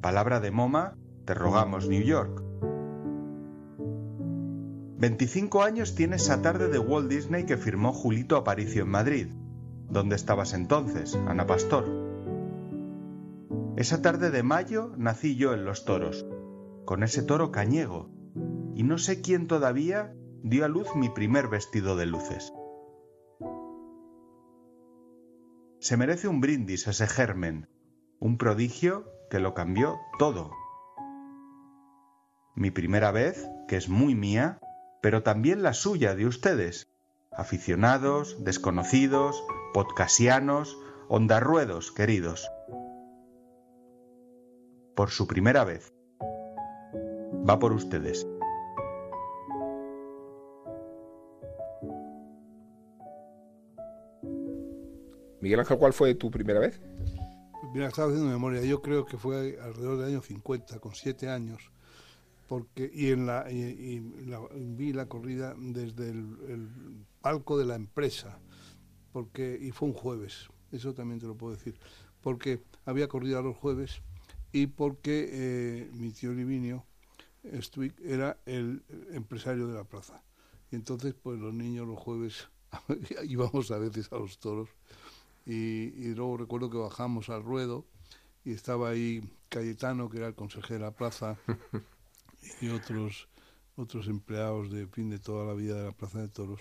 [0.00, 2.42] Palabra de Moma, te rogamos New York.
[4.98, 9.26] 25 años tiene esa tarde de Walt Disney que firmó Julito Aparicio en Madrid.
[9.88, 11.86] ¿Dónde estabas entonces, Ana Pastor?
[13.76, 16.26] Esa tarde de mayo nací yo en Los Toros,
[16.84, 18.10] con ese toro cañego,
[18.80, 22.50] y no sé quién todavía dio a luz mi primer vestido de luces.
[25.80, 27.68] Se merece un brindis ese germen,
[28.20, 30.52] un prodigio que lo cambió todo.
[32.54, 34.58] Mi primera vez, que es muy mía,
[35.02, 36.88] pero también la suya de ustedes,
[37.32, 40.78] aficionados, desconocidos, podcasianos,
[41.10, 42.50] ondarruedos queridos.
[44.96, 45.92] Por su primera vez.
[47.46, 48.26] Va por ustedes.
[55.50, 56.80] Miguel Ángel, ¿cuál fue tu primera vez?
[57.60, 58.62] Pues mira, estaba haciendo memoria.
[58.62, 61.72] Yo creo que fue alrededor del año 50, con siete años
[62.46, 63.48] porque y en la,
[64.54, 68.38] vi la corrida desde el, palco de la empresa
[69.12, 71.78] porque y fue un jueves eso también te lo puedo decir
[72.20, 74.02] porque había corrida los jueves
[74.52, 76.86] y porque eh, mi tío Livinio
[78.02, 78.82] era el
[79.12, 80.22] empresario de la plaza
[80.70, 82.48] y entonces pues los niños los jueves
[83.24, 84.70] íbamos a veces a los toros
[85.46, 87.86] y, y luego recuerdo que bajamos al ruedo
[88.44, 91.38] y estaba ahí Cayetano que era el consejero de la plaza
[92.60, 93.28] y otros
[93.80, 96.60] otros empleados de fin de toda la vida de la Plaza de Toros.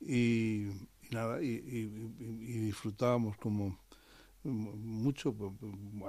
[0.00, 0.66] Y,
[1.10, 3.78] nada y, disfrutábamos como
[4.44, 5.36] mucho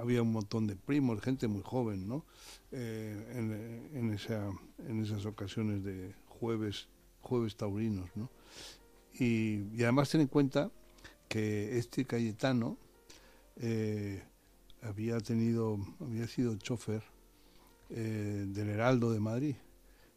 [0.00, 2.24] había un montón de primos gente muy joven no
[2.72, 6.88] eh, en, esa, en esas ocasiones de jueves
[7.20, 8.28] jueves taurinos no
[9.20, 10.72] y, además ten en cuenta
[11.28, 12.76] que este Cayetano
[13.56, 14.22] eh,
[14.82, 17.02] había tenido había sido chofer
[17.90, 19.56] eh, del Heraldo de Madrid.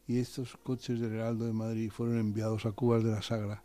[0.06, 3.62] Y estos coches del Heraldo de Madrid fueron enviados a Cubas de la Sagra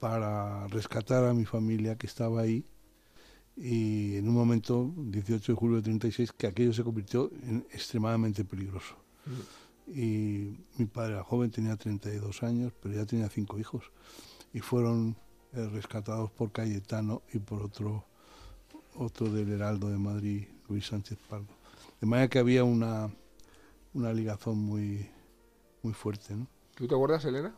[0.00, 2.64] para rescatar a mi familia que estaba ahí.
[3.56, 8.44] Y en un momento, 18 de julio de 36, que aquello se convirtió en extremadamente
[8.44, 8.96] peligroso.
[9.26, 9.98] Mm.
[9.98, 13.84] Y mi padre era joven, tenía 32 años, pero ya tenía cinco hijos.
[14.52, 15.16] Y fueron
[15.54, 18.04] eh, rescatados por Cayetano y por otro,
[18.96, 21.46] otro del Heraldo de Madrid, Luis Sánchez Pardo.
[22.00, 23.10] De manera que había una,
[23.94, 25.08] una ligazón muy,
[25.82, 26.34] muy fuerte.
[26.34, 26.46] ¿no?
[26.74, 27.54] ¿Tú te acuerdas, Elena?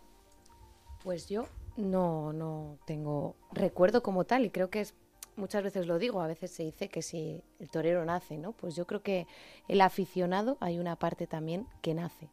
[1.03, 4.95] Pues yo no, no tengo recuerdo como tal y creo que es
[5.37, 8.53] muchas veces lo digo, a veces se dice que si el torero nace, ¿no?
[8.53, 9.27] Pues yo creo que
[9.69, 12.29] el aficionado hay una parte también que nace.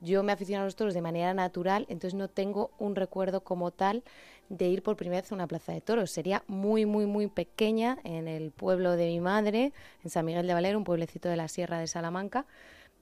[0.00, 3.70] Yo me aficiono a los toros de manera natural, entonces no tengo un recuerdo como
[3.70, 4.04] tal
[4.48, 6.10] de ir por primera vez a una plaza de toros.
[6.10, 9.72] Sería muy, muy, muy pequeña en el pueblo de mi madre,
[10.04, 12.46] en San Miguel de Valero, un pueblecito de la Sierra de Salamanca.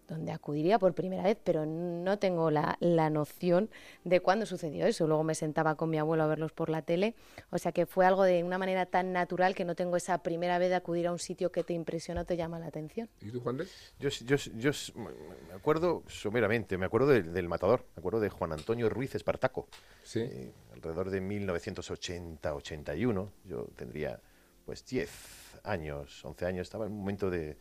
[0.09, 3.71] Donde acudiría por primera vez, pero no tengo la, la, noción
[4.05, 5.07] de cuándo sucedió eso.
[5.07, 7.15] Luego me sentaba con mi abuelo a verlos por la tele,
[7.51, 10.59] o sea que fue algo de una manera tan natural que no tengo esa primera
[10.59, 13.09] vez de acudir a un sitio que te impresiona o te llama la atención.
[13.21, 13.59] ¿Y tú, Juan?
[13.99, 18.89] Yo, yo, yo me acuerdo someramente, me acuerdo del, matador, me acuerdo de Juan Antonio
[18.89, 19.69] Ruiz Espartaco,
[20.03, 20.21] ¿Sí?
[20.21, 24.21] Eh, alrededor de 1980-81, yo tendría
[24.67, 27.59] pues 10 años, 11 años, estaba en un momento de,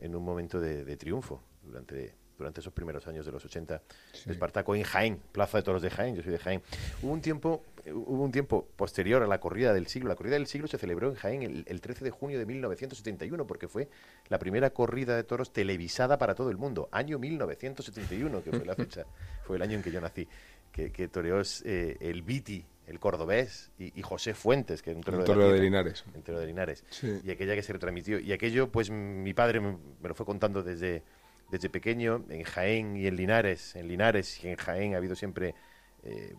[0.00, 4.30] en un momento de triunfo durante, durante esos primeros años de los 80 sí.
[4.30, 6.62] Espartaco en Jaén, Plaza de Toros de Jaén, yo soy de Jaén.
[7.02, 10.08] Hubo un tiempo hubo un tiempo posterior a la corrida del siglo.
[10.08, 13.46] La corrida del siglo se celebró en Jaén el, el 13 de junio de 1971
[13.46, 13.88] porque fue
[14.28, 16.88] la primera corrida de toros televisada para todo el mundo.
[16.92, 19.04] Año 1971, que fue la fecha,
[19.44, 20.26] fue el año en que yo nací,
[20.72, 25.04] que, que toreó eh, el Viti, el cordobés y, y, José Fuentes, que era un
[25.04, 26.04] torero, de, de, Linares.
[26.24, 26.84] Torero de Linares.
[26.90, 27.20] Sí.
[27.24, 28.18] Y aquella que se retransmitió.
[28.18, 31.02] Y aquello, pues mi padre me, me lo fue contando desde
[31.50, 33.76] desde pequeño, en Jaén y en Linares.
[33.76, 35.54] En Linares y en Jaén ha habido siempre
[36.02, 36.34] eh,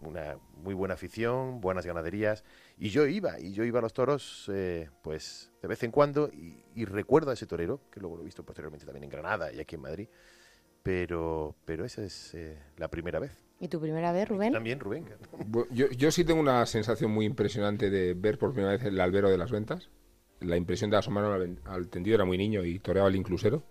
[0.00, 2.44] una muy buena afición, buenas ganaderías.
[2.78, 6.28] Y yo iba, y yo iba a los toros, eh, pues de vez en cuando,
[6.32, 9.52] y, y, recuerdo a ese torero, que luego lo he visto posteriormente también en Granada
[9.52, 10.08] y aquí en Madrid.
[10.82, 13.32] Pero, pero esa es eh, la primera vez.
[13.60, 14.52] ¿Y tu primera vez, Rubén?
[14.52, 15.06] También, Rubén.
[15.70, 19.30] Yo, yo sí tengo una sensación muy impresionante de ver por primera vez el albero
[19.30, 19.88] de las ventas.
[20.40, 23.62] La impresión de asomarme al, al tendido era muy niño y toreaba el inclusero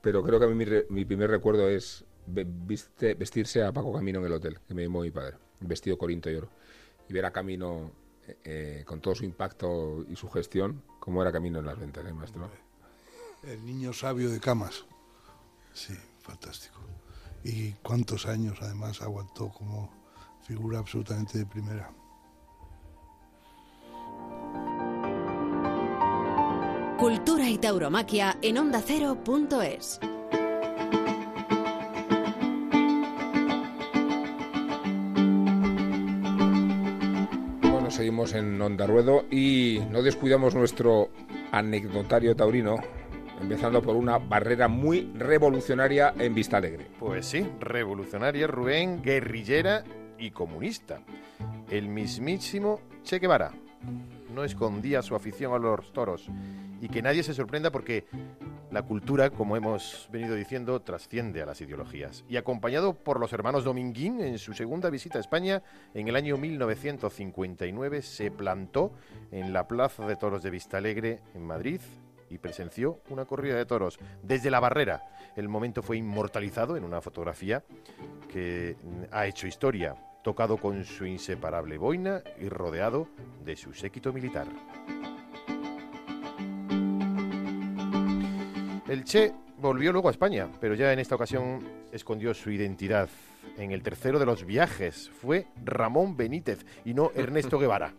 [0.00, 4.20] pero creo que a mí mi, re, mi primer recuerdo es vestirse a Paco Camino
[4.20, 6.48] en el hotel, que me llamó mi padre, vestido corinto y oro,
[7.08, 7.90] y ver a Camino
[8.26, 12.04] eh, eh, con todo su impacto y su gestión, cómo era Camino en las ventas,
[12.06, 12.50] ¿eh, maestro?
[13.42, 14.84] El niño sabio de camas,
[15.72, 16.80] sí, fantástico.
[17.42, 19.90] Y cuántos años además aguantó como
[20.42, 21.90] figura absolutamente de primera.
[27.00, 30.00] Cultura y tauromaquia en onda ondacero.es.
[37.62, 41.08] Bueno, seguimos en Onda Ruedo y no descuidamos nuestro
[41.52, 42.76] anecdotario taurino,
[43.40, 46.88] empezando por una barrera muy revolucionaria en Vista Alegre.
[46.98, 49.84] Pues sí, revolucionaria, Rubén, guerrillera
[50.18, 51.00] y comunista.
[51.70, 53.52] El mismísimo Che Guevara
[54.30, 56.28] no escondía su afición a los toros
[56.80, 58.06] y que nadie se sorprenda porque
[58.70, 62.24] la cultura, como hemos venido diciendo, trasciende a las ideologías.
[62.28, 65.62] Y acompañado por los hermanos Dominguín en su segunda visita a España
[65.92, 68.92] en el año 1959 se plantó
[69.32, 71.80] en la Plaza de Toros de Vistalegre en Madrid
[72.30, 75.02] y presenció una corrida de toros desde la barrera.
[75.36, 77.64] El momento fue inmortalizado en una fotografía
[78.32, 78.76] que
[79.10, 83.08] ha hecho historia tocado con su inseparable boina y rodeado
[83.44, 84.46] de su séquito militar.
[88.88, 91.60] El Che volvió luego a España, pero ya en esta ocasión
[91.92, 93.08] escondió su identidad.
[93.56, 97.92] En el tercero de los viajes fue Ramón Benítez y no Ernesto Guevara,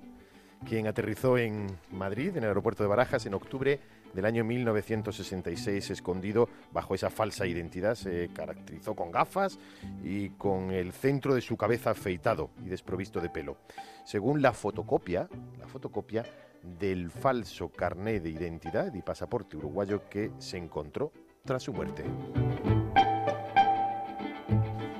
[0.67, 3.79] quien aterrizó en Madrid, en el aeropuerto de Barajas, en octubre
[4.13, 7.95] del año 1966, escondido bajo esa falsa identidad.
[7.95, 9.59] Se caracterizó con gafas
[10.03, 13.57] y con el centro de su cabeza afeitado y desprovisto de pelo.
[14.05, 15.27] Según la fotocopia,
[15.59, 16.25] la fotocopia
[16.63, 21.11] del falso carné de identidad y pasaporte uruguayo que se encontró
[21.43, 22.03] tras su muerte.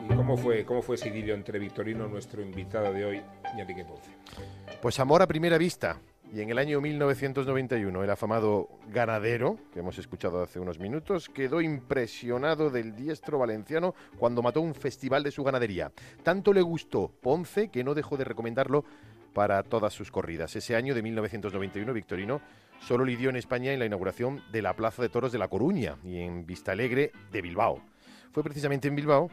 [0.09, 3.21] ¿Y cómo fue, cómo fue ese idilio entre Victorino, nuestro invitado de hoy,
[3.55, 4.11] y Enrique Ponce?
[4.81, 5.99] Pues amor a primera vista.
[6.33, 11.59] Y en el año 1991, el afamado ganadero, que hemos escuchado hace unos minutos, quedó
[11.59, 15.91] impresionado del diestro valenciano cuando mató un festival de su ganadería.
[16.23, 18.85] Tanto le gustó Ponce que no dejó de recomendarlo
[19.33, 20.55] para todas sus corridas.
[20.55, 22.39] Ese año de 1991, Victorino
[22.79, 25.97] solo lidió en España en la inauguración de la Plaza de Toros de La Coruña
[26.01, 27.81] y en Vistalegre de Bilbao.
[28.31, 29.29] Fue precisamente en Bilbao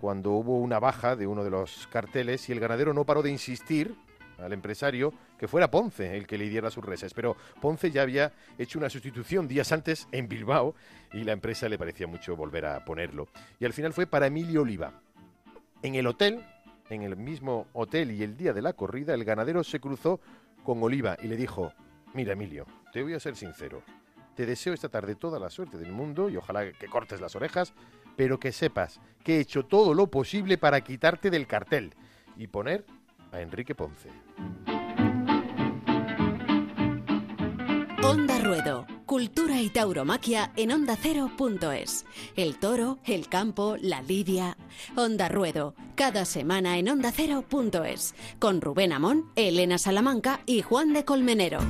[0.00, 3.30] cuando hubo una baja de uno de los carteles y el ganadero no paró de
[3.30, 3.94] insistir
[4.38, 5.12] al empresario
[5.44, 7.12] que fuera Ponce el que le diera sus reses.
[7.12, 10.74] Pero Ponce ya había hecho una sustitución días antes en Bilbao
[11.12, 13.28] y la empresa le parecía mucho volver a ponerlo.
[13.60, 15.02] Y al final fue para Emilio Oliva.
[15.82, 16.42] En el hotel,
[16.88, 20.18] en el mismo hotel y el día de la corrida, el ganadero se cruzó
[20.62, 21.74] con Oliva y le dijo,
[22.14, 23.82] mira Emilio, te voy a ser sincero.
[24.34, 27.74] Te deseo esta tarde toda la suerte del mundo y ojalá que cortes las orejas,
[28.16, 31.92] pero que sepas que he hecho todo lo posible para quitarte del cartel
[32.34, 32.86] y poner
[33.30, 34.08] a Enrique Ponce.
[38.04, 42.04] Onda Ruedo, cultura y tauromaquia en ondacero.es.
[42.36, 44.58] El toro, el campo, la lidia.
[44.94, 48.14] Onda Ruedo, cada semana en ondacero.es.
[48.38, 51.60] Con Rubén Amón, Elena Salamanca y Juan de Colmenero.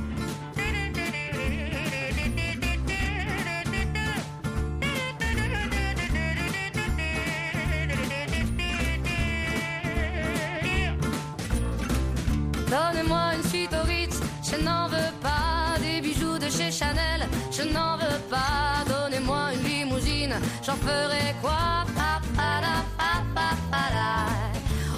[16.75, 18.83] Chanel, je n'en veux pas.
[18.85, 21.85] Donnez-moi une limousine, j'en ferai quoi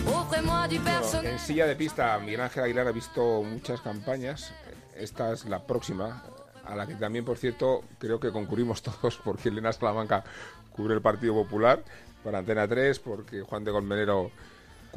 [0.07, 1.35] Offrez-moi du personnel.
[1.35, 4.51] En silla de pista, Miguel Ángel Aguilar ha visto muchas campañas.
[4.95, 6.23] Esta es la próxima,
[6.65, 10.23] a la que también, por cierto, creo que concurrimos todos, porque Elena Salamanca
[10.71, 11.83] cubre el Partido Popular
[12.23, 14.31] para Antena 3, porque Juan de Colmenero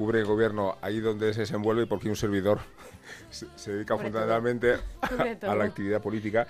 [0.01, 2.61] cubre el gobierno ahí donde se desenvuelve y porque un servidor
[3.31, 4.77] se, se dedica Cubre fundamentalmente
[5.43, 6.47] a, la actividad política.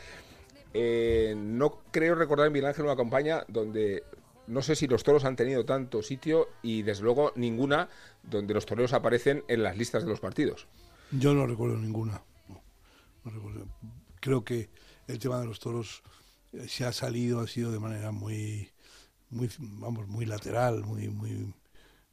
[0.72, 4.04] Eh, no creo recordar en Miguel Ángel una campaña donde
[4.46, 7.88] no sé si los toros han tenido tanto sitio y desde luego ninguna
[8.22, 10.68] donde los toreros aparecen en las listas de los partidos.
[11.10, 12.22] Yo no recuerdo ninguna.
[12.46, 12.62] no,
[13.24, 13.66] no recuerdo.
[14.20, 14.70] Creo que
[15.08, 16.04] el tema de los toros
[16.52, 18.70] eh, se ha salido, ha sido de manera muy,
[19.28, 21.52] muy, vamos, muy lateral, muy, muy,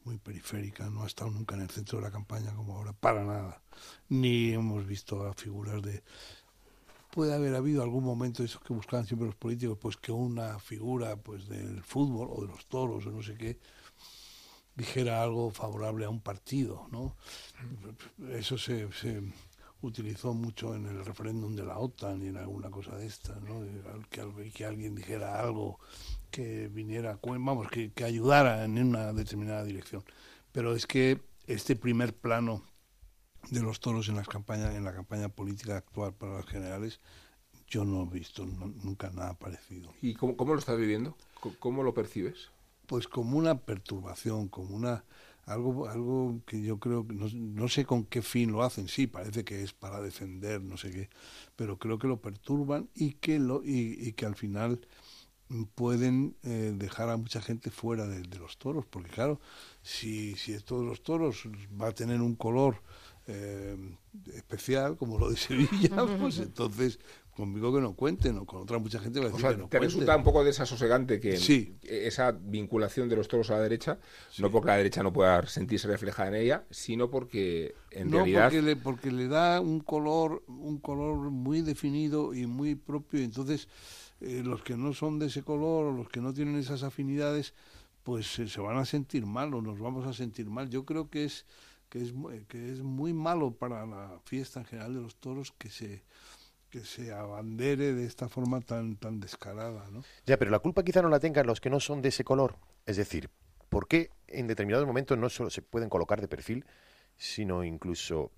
[0.08, 0.90] muy periférica.
[0.90, 3.62] No ha estado nunca en el centro de la campaña como ahora, para nada.
[4.08, 6.02] Ni hemos visto a figuras de.
[7.12, 11.18] Puede haber habido algún momento esos que buscaban siempre los políticos, pues que una figura,
[11.18, 13.60] pues del fútbol o de los toros o no sé qué,
[14.76, 17.16] dijera algo favorable a un partido, ¿no?
[18.30, 18.88] Eso se,
[19.82, 23.62] utilizó mucho en el referéndum de la OTAN y en alguna cosa de estas, ¿no?
[24.10, 25.80] Que, que alguien dijera algo
[26.28, 30.04] que viniera, vamos, que, que ayudara en una determinada dirección.
[30.52, 32.64] Pero es que este primer plano
[33.52, 37.00] de los toros en las campañas, en la campaña política actual para las generales,
[37.68, 39.94] yo no he visto no- nunca nada parecido.
[40.02, 41.16] ¿Y cómo, cómo lo estás viviendo?
[41.40, 42.50] ¿Cómo, cómo lo percibes?
[42.86, 45.04] pues como una perturbación, como una
[45.46, 49.08] algo algo que yo creo que no, no sé con qué fin lo hacen, sí,
[49.08, 51.10] parece que es para defender, no sé qué,
[51.56, 54.82] pero creo que lo perturban y que lo y, y que al final
[55.76, 59.40] pueden eh, dejar a mucha gente fuera de, de los toros, porque claro,
[59.82, 61.48] si, si esto de los toros
[61.80, 62.82] va a tener un color
[63.28, 63.78] eh,
[64.34, 67.00] especial, como lo de Sevilla, pues entonces
[67.36, 69.58] conmigo que no cuenten, o con otra mucha gente va a O decir sea, que
[69.58, 69.90] no ¿te cuenten.
[69.90, 71.76] resulta un poco desasosegante que Sí.
[71.84, 74.00] esa vinculación de los toros a la derecha,
[74.40, 78.46] no porque la derecha no pueda sentirse reflejada en ella, sino porque en no, realidad...
[78.46, 83.26] porque le, porque le da un color, un color muy definido y muy propio, y
[83.26, 83.68] entonces
[84.22, 87.54] eh, los que no son de ese color o los que no tienen esas afinidades,
[88.04, 90.70] pues eh, se van a sentir mal o nos vamos a sentir mal.
[90.70, 91.46] Yo creo que es
[91.90, 92.14] que es
[92.48, 96.04] que es muy malo para la fiesta en general de los toros que se
[96.70, 100.04] que se abandere de esta forma tan tan descarada, ¿no?
[100.26, 102.58] Ya, pero la culpa quizá no la tengan los que no son de ese color.
[102.86, 103.30] Es decir,
[103.70, 106.66] ¿por qué en determinados momentos no solo se pueden colocar de perfil,
[107.18, 108.32] sino incluso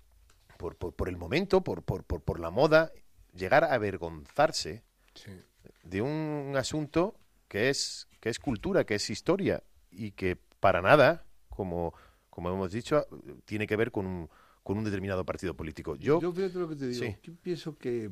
[0.58, 2.92] por, por, por el momento, por, por, por, por la moda,
[3.32, 5.32] llegar a avergonzarse Sí.
[5.84, 7.16] De un asunto
[7.48, 11.94] que es, que es cultura, que es historia y que para nada, como,
[12.28, 13.06] como hemos dicho,
[13.44, 14.30] tiene que ver con un,
[14.62, 15.96] con un determinado partido político.
[15.96, 17.04] Yo, Yo fíjate lo que te digo.
[17.04, 17.16] Sí.
[17.22, 18.10] Yo pienso que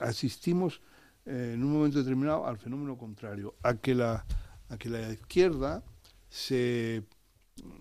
[0.00, 0.80] asistimos
[1.24, 4.24] eh, en un momento determinado al fenómeno contrario, a que la,
[4.68, 5.82] a que la izquierda
[6.28, 7.04] se,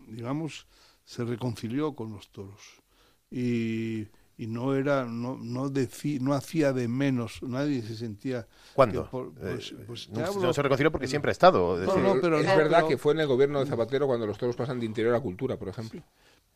[0.08, 0.68] digamos,
[1.06, 2.82] se reconcilió con los toros
[3.30, 4.08] y,
[4.42, 8.48] y no era, no, no, decí- no hacía de menos, nadie se sentía.
[8.74, 9.04] ¿cuándo?
[9.04, 11.80] que por- pues- Eh, pues te no, hablo- no se reconcilió porque siempre ha estado.
[11.80, 13.68] es No, decir, no, pero es no, verdad pero- que fue en el gobierno de
[13.68, 16.02] Zapatero cuando los toros pasan de interior a cultura, por ejemplo.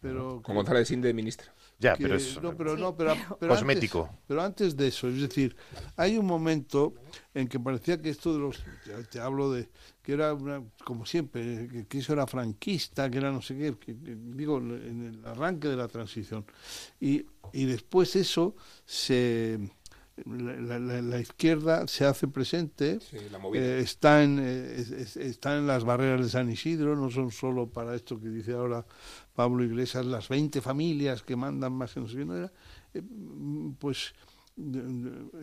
[0.01, 1.51] pero Con González Sinde de ministra.
[1.79, 4.09] ya, que- pero es no, pero no, pero, pero antes- cosmético.
[4.27, 5.55] pero antes de eso, es decir,
[5.95, 6.93] hay un momento
[7.33, 9.67] en que parecía que esto de los, te, te hablo de,
[10.05, 13.75] que era una- como siempre, que, que eso era franquista, que era no sé qué,
[13.79, 16.45] que- que- digo, en el arranque de la transición.
[16.99, 19.59] Y, y después eso se...
[20.25, 23.17] La, la- la izquierda se hace presente, Sí,
[23.59, 27.31] eh, está, en, eh, es- es- está en las barreras de San Isidro, no son
[27.31, 28.85] solo para esto que dice ahora
[29.33, 32.51] Pablo Iglesias, las 20 familias que mandan más que no sé qué, no era,
[32.93, 33.01] eh,
[33.77, 34.13] pues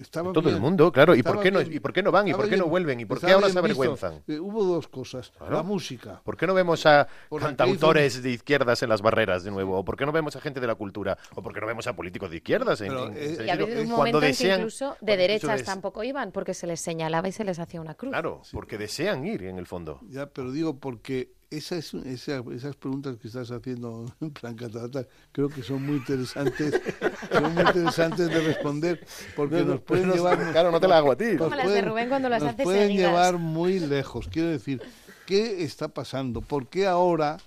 [0.00, 1.14] estaba Todo el bien, mundo, claro.
[1.14, 2.28] ¿Y por, qué no, bien, ¿Y por qué no van?
[2.28, 3.00] ¿Y por qué no vuelven?
[3.00, 4.22] ¿Y por qué ahora se avergüenzan?
[4.26, 5.56] Eh, hubo dos cosas, Claro.
[5.56, 9.50] la música, ¿Por qué no vemos a Por cantautores de izquierdas en las barreras de
[9.50, 9.78] nuevo?
[9.78, 11.18] ¿O por qué no vemos a gente de la cultura?
[11.34, 12.80] ¿O por qué no vemos a políticos de izquierdas?
[12.80, 15.58] En, Pero, en- eh, en- Y un cuando momento en que desean- incluso de derechas
[15.58, 18.10] des- tampoco iban, porque se les señalaba y se les hacía una cruz.
[18.12, 20.00] Claro, porque desean ir en el fondo.
[20.08, 25.06] ya, pero digo porque esa es, esa- esas preguntas que estás haciendo en plan catalata,
[25.32, 26.80] creo que son muy interesantes,
[27.32, 29.04] son muy interesantes de responder,
[29.36, 30.52] porque nos pueden no, llevar...
[30.52, 31.24] claro, no te la hago a ti.
[31.32, 33.10] nos Como las de Rubén cuando las nos pueden seguidas.
[33.10, 34.28] llevar muy lejos.
[34.28, 34.82] Quiero decir,
[35.26, 36.40] ¿qué está pasando?
[36.40, 37.38] ¿Por qué ahora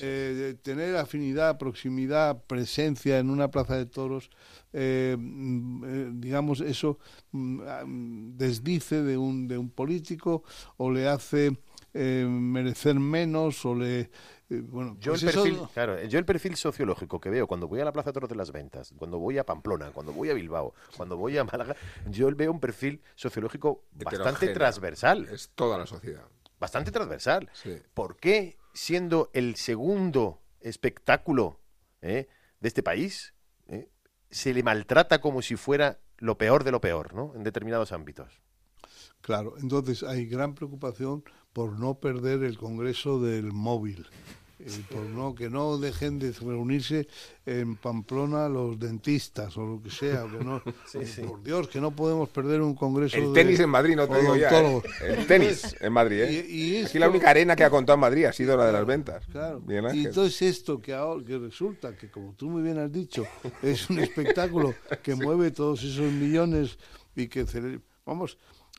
[0.00, 4.30] eh, tener afinidad, proximidad, presencia en una plaza de toros,
[4.72, 6.98] eh, mm, eh, digamos, eso
[7.30, 10.42] mm, ah, mm, desdice de un, de un político
[10.76, 11.56] o le hace
[11.96, 14.00] eh, merecer menos o le
[14.48, 17.66] eh, bueno, Yo, pues el eso- perfil, claro, yo el perfil sociológico que veo cuando
[17.66, 20.34] voy a la Plaza Toros de las Ventas, cuando voy a Pamplona, cuando voy a
[20.34, 21.74] Bilbao, cuando voy a Málaga,
[22.08, 25.26] yo veo un perfil sociológico bastante transversal.
[25.32, 26.24] Es toda la sociedad.
[26.60, 27.50] Bastante transversal.
[27.54, 27.76] Sí.
[27.92, 31.60] ¿Por qué, siendo el segundo espectáculo
[32.02, 32.28] eh,
[32.60, 33.34] de este país,
[33.66, 33.88] eh,
[34.30, 37.32] se le maltrata como si fuera lo peor de lo peor, ¿no?
[37.34, 38.40] En determinados ámbitos.
[39.22, 41.24] Claro, entonces hay gran preocupación
[41.56, 44.04] por no perder el Congreso del Móvil,
[44.58, 47.08] eh, por no que no dejen de reunirse
[47.46, 50.62] en Pamplona los dentistas o lo que sea, que no,
[51.26, 54.20] por Dios, que no podemos perder un Congreso El de tenis en Madrid, no te
[54.20, 54.50] digo ya.
[54.50, 54.82] ¿eh?
[55.00, 56.46] El tenis en Madrid, ¿eh?
[56.46, 58.84] Y- y Aquí la única arena que ha contado Madrid ha sido la de las
[58.84, 59.24] ventas.
[59.32, 59.62] Claro.
[59.94, 63.24] Y entonces esto que ahora que resulta que como tú muy bien has dicho
[63.62, 66.76] es un espectáculo que mueve todos esos millones
[67.14, 67.46] y que
[68.04, 68.36] vamos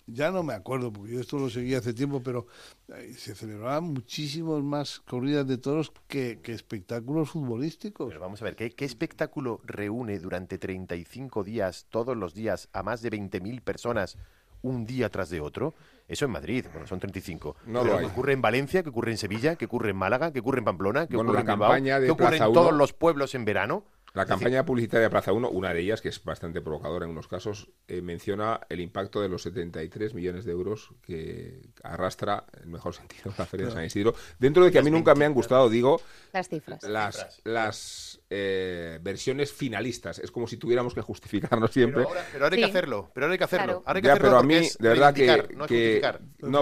[0.07, 2.47] ya no me acuerdo porque yo esto lo seguí hace tiempo pero
[2.95, 8.07] eh, se celebraban muchísimos más corridas de toros que, que espectáculos futbolísticos.
[8.07, 12.83] Pero vamos a ver, ¿qué, qué espectáculo reúne durante 35 días, todos los días, a
[12.83, 14.17] más de 20.000 personas
[14.61, 15.73] un día tras de otro?
[16.07, 17.57] Eso en Madrid, bueno, son 35.
[17.65, 20.31] No Pero lo que ocurre en Valencia, que ocurre en Sevilla, que ocurre en Málaga,
[20.31, 22.93] que ocurre en Pamplona, que Bueno, ocurre en Bilbao, que ocurre en todos Uno- los
[22.93, 23.83] pueblos en verano.
[24.17, 27.69] La campaña publicitaria Plaza 1, una de ellas, que es bastante provocadora en unos casos,
[27.87, 32.95] eh, menciona el impacto de los 73 millones de euros que arrastra, en el mejor
[32.95, 34.15] sentido, la Feria de San Isidro.
[34.39, 36.01] Dentro de que a mí nunca me han gustado, digo,
[36.33, 36.81] Las cifras.
[36.83, 40.17] las, las eh, versiones finalistas.
[40.19, 42.03] Es como si tuviéramos que justificarnos siempre.
[42.03, 42.65] Pero ahora, pero ahora hay Sí.
[42.65, 43.65] que hacerlo, pero ahora hay que hacerlo.
[43.65, 43.83] Claro.
[43.85, 46.01] Ahora hay que Ya, hacerlo pero a mí, de verdad que, no que-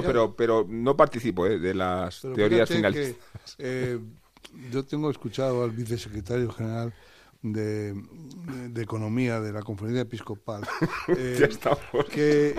[0.08, 3.56] pero, pero no participo eh, de las Pero teorías finalistas.
[3.56, 4.00] que, eh,
[4.72, 6.94] yo tengo escuchado al vicesecretario general
[7.54, 7.94] de,
[8.70, 10.64] de Economía de la Conferencia Episcopal
[11.10, 11.80] eh, Ya estamos.
[12.12, 12.56] que,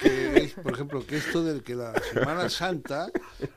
[0.00, 3.08] que es, por ejemplo, que esto de que la Semana Santa,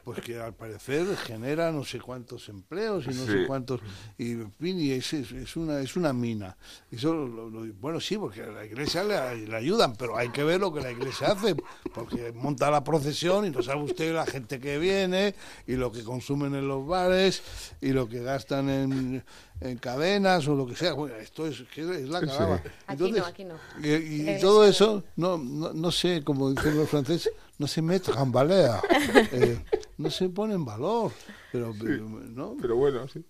[0.03, 3.45] pues que al parecer genera no sé cuántos empleos y no sé Sí.
[3.47, 3.82] cuántos,
[4.17, 6.57] y en fin, y es, es, una, es una mina.
[6.91, 10.43] Eso, lo- lo- bueno, sí, porque a la iglesia le, le ayudan, pero hay que
[10.43, 11.55] ver lo que la iglesia hace,
[11.93, 15.36] porque monta la procesión y no sabe usted la gente que viene
[15.67, 17.41] y lo que consumen en los bares
[17.82, 19.23] y lo que gastan en,
[19.61, 20.93] en cadenas o lo que sea.
[20.93, 22.61] Bueno, esto es, que es la calaba.
[22.88, 23.55] Aquí no, aquí no.
[23.82, 28.11] Y, y- todo eso, no, no, no sé, como dicen los franceses, no se mete
[28.11, 28.82] en balea,
[29.32, 29.59] eh,
[29.97, 31.11] no se pone en valor,
[31.51, 32.55] pero, pero, ¿no?
[32.61, 33.25] Pero bueno, sí.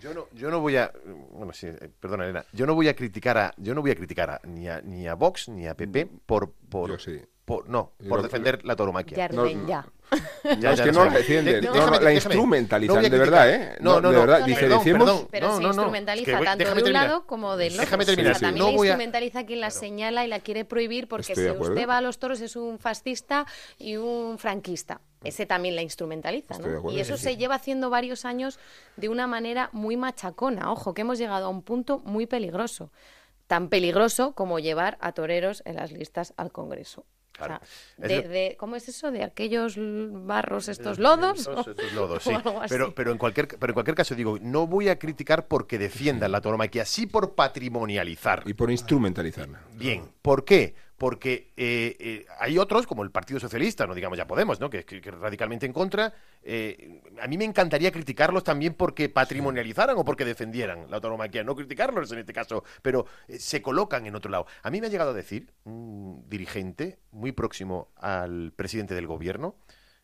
[0.00, 0.90] Yo no, yo no voy a,
[1.32, 3.94] bueno, sí, eh, perdona, Elena, yo no voy a criticar a, yo no voy a
[3.94, 7.20] criticar a, ni a ni a Vox ni a PP por, por, Yo sí.
[7.44, 9.16] por- no, Yo por lo- defender la tauromaquia.
[9.18, 9.68] Yarden, no.
[9.68, 9.86] ya.
[10.60, 13.50] No, es que no la defienden, no, no, la instrumentalizan, de verdad.
[13.50, 13.76] ¿eh?
[13.80, 14.46] No, no, de no, verdad,
[15.30, 17.06] Pero no, se instrumentaliza es que tanto de un terminar.
[17.06, 17.82] lado como del otro.
[17.84, 18.32] Déjame terminar.
[18.32, 21.08] O sea, también No la voy a- instrumentaliza quien la señala y la quiere prohibir
[21.08, 23.46] porque Estoy si usted va a los toros es un fascista
[23.78, 25.00] y un franquista.
[25.24, 26.90] Ese también la instrumentaliza, ¿no?
[26.90, 28.58] Y eso sí, se lleva haciendo varios años
[28.96, 30.72] de una manera muy machacona.
[30.72, 32.90] Ojo, que hemos llegado a un punto muy peligroso.
[33.46, 37.04] Tan peligroso como llevar a toreros en las listas al Congreso.
[37.32, 37.58] Claro.
[37.98, 39.10] O sea, Es de, ¿Cómo es eso?
[39.10, 41.40] ¿De aquellos barros, estos lodos?
[41.40, 42.30] Estos- estos lodos, sí.
[42.68, 46.30] Pero, pero, en cualquier, pero en cualquier caso, digo, no voy a criticar porque defiendan
[46.32, 48.42] la tauromaquia, sí por patrimonializar.
[48.46, 49.60] Y por instrumentalizarla.
[49.74, 50.74] Bien, ¿por qué?
[51.02, 54.70] Porque eh, eh, hay otros, como el Partido Socialista, no digamos ya Podemos, ¿no?
[54.70, 56.14] que, que radicalmente en contra.
[56.44, 61.42] eh, a mí me encantaría criticarlos también porque patrimonializaran o porque defendieran la tauromaquia.
[61.42, 64.46] No criticarlos en este caso, pero se colocan en otro lado.
[64.62, 69.56] A mí me ha llegado a decir un dirigente muy próximo al presidente del gobierno,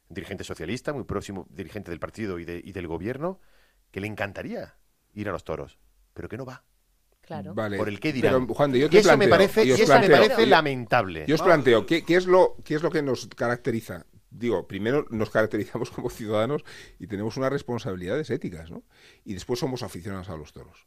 [0.08, 3.38] un dirigente socialista, muy próximo dirigente del partido y del gobierno,
[3.92, 4.74] que le encantaría
[5.14, 5.78] ir a los toros,
[6.12, 6.64] pero que no va.
[7.28, 7.52] Claro.
[7.54, 7.76] Vale.
[7.76, 8.46] Por el qué dirán.
[8.46, 10.16] Pero, Juan de, yo y te eso me parece, y y os eso me planteo,
[10.16, 11.24] parece y- lamentable.
[11.28, 14.06] Yo os planteo, ¿qué, qué es lo, ¿qué es lo que nos caracteriza?
[14.30, 16.64] Digo, primero nos caracterizamos como ciudadanos
[16.98, 18.82] y tenemos unas responsabilidades éticas, ¿no?
[19.26, 20.86] Y después somos aficionados a los toros.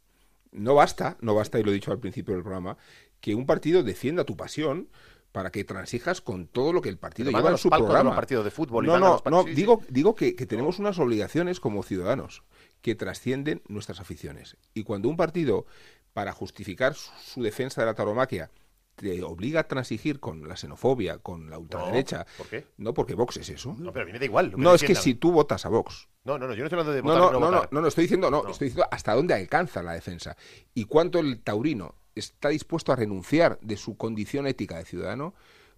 [0.50, 2.76] No basta, no basta, y lo he dicho al principio del programa,
[3.20, 4.88] que un partido defienda tu pasión
[5.30, 8.02] para que transijas con todo lo que el partido lleva en su programa.
[8.02, 9.54] los partidos de fútbol no, no, no, sí, sí.
[9.54, 12.42] digo, digo que, que tenemos unas obligaciones como ciudadanos
[12.82, 14.56] que trascienden nuestras aficiones.
[14.74, 15.66] Y cuando un partido,
[16.12, 18.50] para justificar su, su defensa de la tauromaquia,
[18.96, 22.26] te obliga a transigir con la xenofobia, con la ultraderecha.
[22.36, 22.66] ¿por qué?
[22.76, 23.74] No, porque Vox es eso.
[23.78, 24.52] No, pero a mí me da igual.
[24.56, 26.08] No, es que si tú votas a Vox.
[26.24, 27.72] No, no, no, yo no estoy hablando de votar no, no, no, no, votar.
[27.72, 28.50] no, no, estoy diciendo, no, No.
[28.50, 30.36] estoy diciendo hasta dónde alcanza la defensa
[30.74, 35.34] y cuánto el taurino está dispuesto a renunciar de su condición ética de ciudadano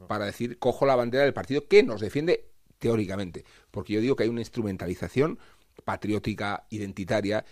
[0.08, 3.44] para decir, cojo la bandera del partido que nos defiende teóricamente.
[3.70, 5.38] Porque yo digo que hay una instrumentalización
[5.84, 7.44] patriótica, identitaria,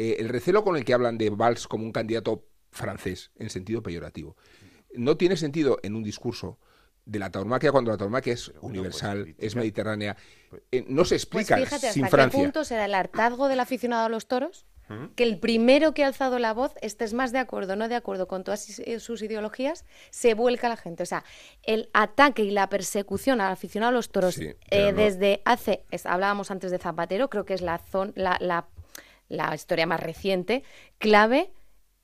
[0.00, 3.82] eh, el recelo con el que hablan de Valls como un candidato francés en sentido
[3.82, 4.34] peyorativo.
[4.94, 6.58] No tiene sentido en un discurso
[7.04, 10.16] de la tauromaquia cuando la tauromaquia es universal, pues, es mediterránea.
[10.72, 12.38] Eh, no se Pues explica fíjate sin hasta Francia.
[12.38, 15.14] qué punto será el hartazgo del aficionado a los toros ¿Mm?
[15.16, 17.94] que el primero que ha alzado la voz estés más de acuerdo o no de
[17.94, 21.02] acuerdo con todas sus- eh, sus ideologías, se vuelca a la gente.
[21.02, 21.24] O sea,
[21.62, 25.42] el ataque y la persecución al aficionado a los toros Sí, eh, pero no- desde
[25.44, 28.66] hace, es- hablábamos antes de Zapatero, creo que es la, zon- la, la,
[29.30, 30.62] la historia más reciente,
[30.98, 31.50] clave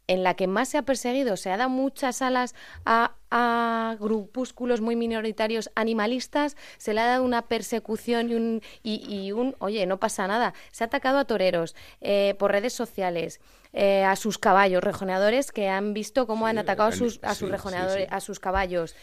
[0.09, 2.55] en la que más se ha perseguido, se ha dado muchas alas
[2.85, 9.05] a, a grupúsculos muy minoritarios animalistas, se le ha dado una persecución y un, y,
[9.13, 10.55] y un oye, no pasa nada.
[10.71, 13.41] Se ha atacado a toreros eh, por redes sociales,
[13.73, 17.31] eh, a sus caballos, rejoneadores que han visto cómo han atacado a el- sus, a
[17.35, 18.09] sus sí, rejoneadores, sí.
[18.09, 18.95] a sus caballos.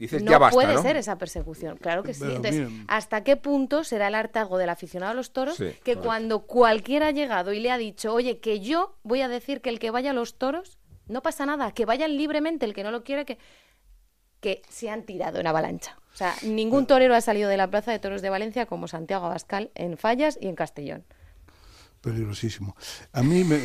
[0.00, 0.82] Dices, no ya basta, puede ¿no?
[0.82, 2.20] ser esa persecución, claro que sí.
[2.22, 5.74] Pero Entonces, ¿hasta qué punto será el hartazgo del aficionado a los toros Sí, que
[5.92, 6.02] correcto.
[6.02, 9.68] cuando cualquiera ha llegado y le ha dicho, oye, que yo voy a decir que
[9.68, 12.90] el que vaya a los toros, no pasa nada, que vayan libremente, el que no
[12.90, 13.36] lo quiere, que,
[14.40, 15.98] que se han tirado en avalancha.
[16.14, 19.26] O sea, ningún torero ha salido de la Plaza de Toros de Valencia como Santiago
[19.26, 21.04] Abascal en Fallas y en Castellón.
[22.00, 22.74] Peligrosísimo.
[23.12, 23.60] A mí me...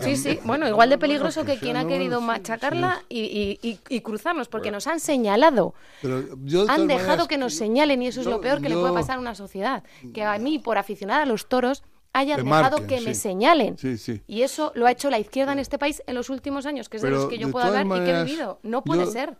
[0.00, 3.78] Sí, a sí, mí- bueno, igual de peligroso que quien ha querido machacarla y, y-
[3.88, 5.74] y- cruzarnos, porque nos han señalado.
[6.02, 8.60] Pero yo de Han dejado maneras, que nos señalen y eso es yo- lo peor
[8.60, 9.82] que le puede pasar a una sociedad.
[10.14, 11.82] Que a mí, por aficionada a los toros,
[12.12, 13.76] hayan dejado marquen, que me señalen.
[13.76, 14.22] Sí, sí.
[14.26, 16.96] Y eso lo ha hecho la izquierda en este país en los últimos años, que
[16.96, 18.58] es de los que yo puedo hablar y que he vivido.
[18.62, 19.36] No puede yo- ser.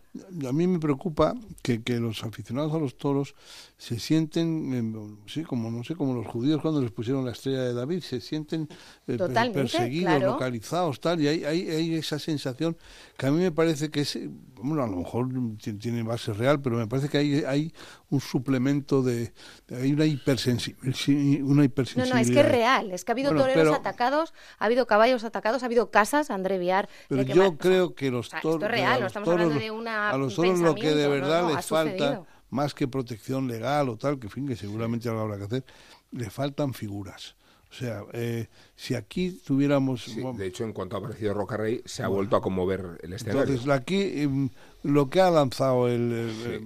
[0.47, 1.33] A mí me preocupa
[1.63, 3.33] que, que los aficionados a los toros
[3.79, 7.61] se sienten, eh, sí, como no sé, como los judíos cuando les pusieron la estrella
[7.61, 8.67] de David, se sienten
[9.05, 9.17] eh,
[9.53, 10.31] perseguidos, claro.
[10.31, 12.75] localizados, tal, y hay, hay, hay esa sensación
[13.17, 14.17] que a mí me parece que es,
[14.55, 15.29] bueno, a lo mejor
[15.61, 17.71] ti- tiene base real, pero me parece que hay, hay
[18.09, 19.31] un suplemento de,
[19.69, 20.97] hay una hipersensibilidad.
[21.43, 22.15] Una No, hipersensibilidad.
[22.15, 22.91] no, es que es real.
[22.91, 26.31] Es que ha habido Bueno, toreros pero- atacados, ha habido caballos atacados, ha habido casas,
[26.31, 26.89] André Viar.
[27.09, 28.55] Pero yo creo que los o sea, toros.
[28.55, 31.03] esto es real, a no estamos hablando de una A los toros lo que de
[31.03, 32.23] no, verdad no, les falta.
[32.49, 35.65] Más que protección legal o tal, que en fin, que seguramente algo habrá que hacer,
[36.11, 37.35] le faltan figuras.
[37.69, 38.47] O sea, eh,
[38.79, 40.03] si aquí tuviéramos.
[40.03, 42.99] Sí, bueno, de hecho, en cuanto ha aparecido Roca Rey, se ha vuelto a conmover
[43.01, 43.41] el escenario.
[43.41, 44.49] entonces, aquí em,
[44.83, 46.11] lo que ha lanzado el,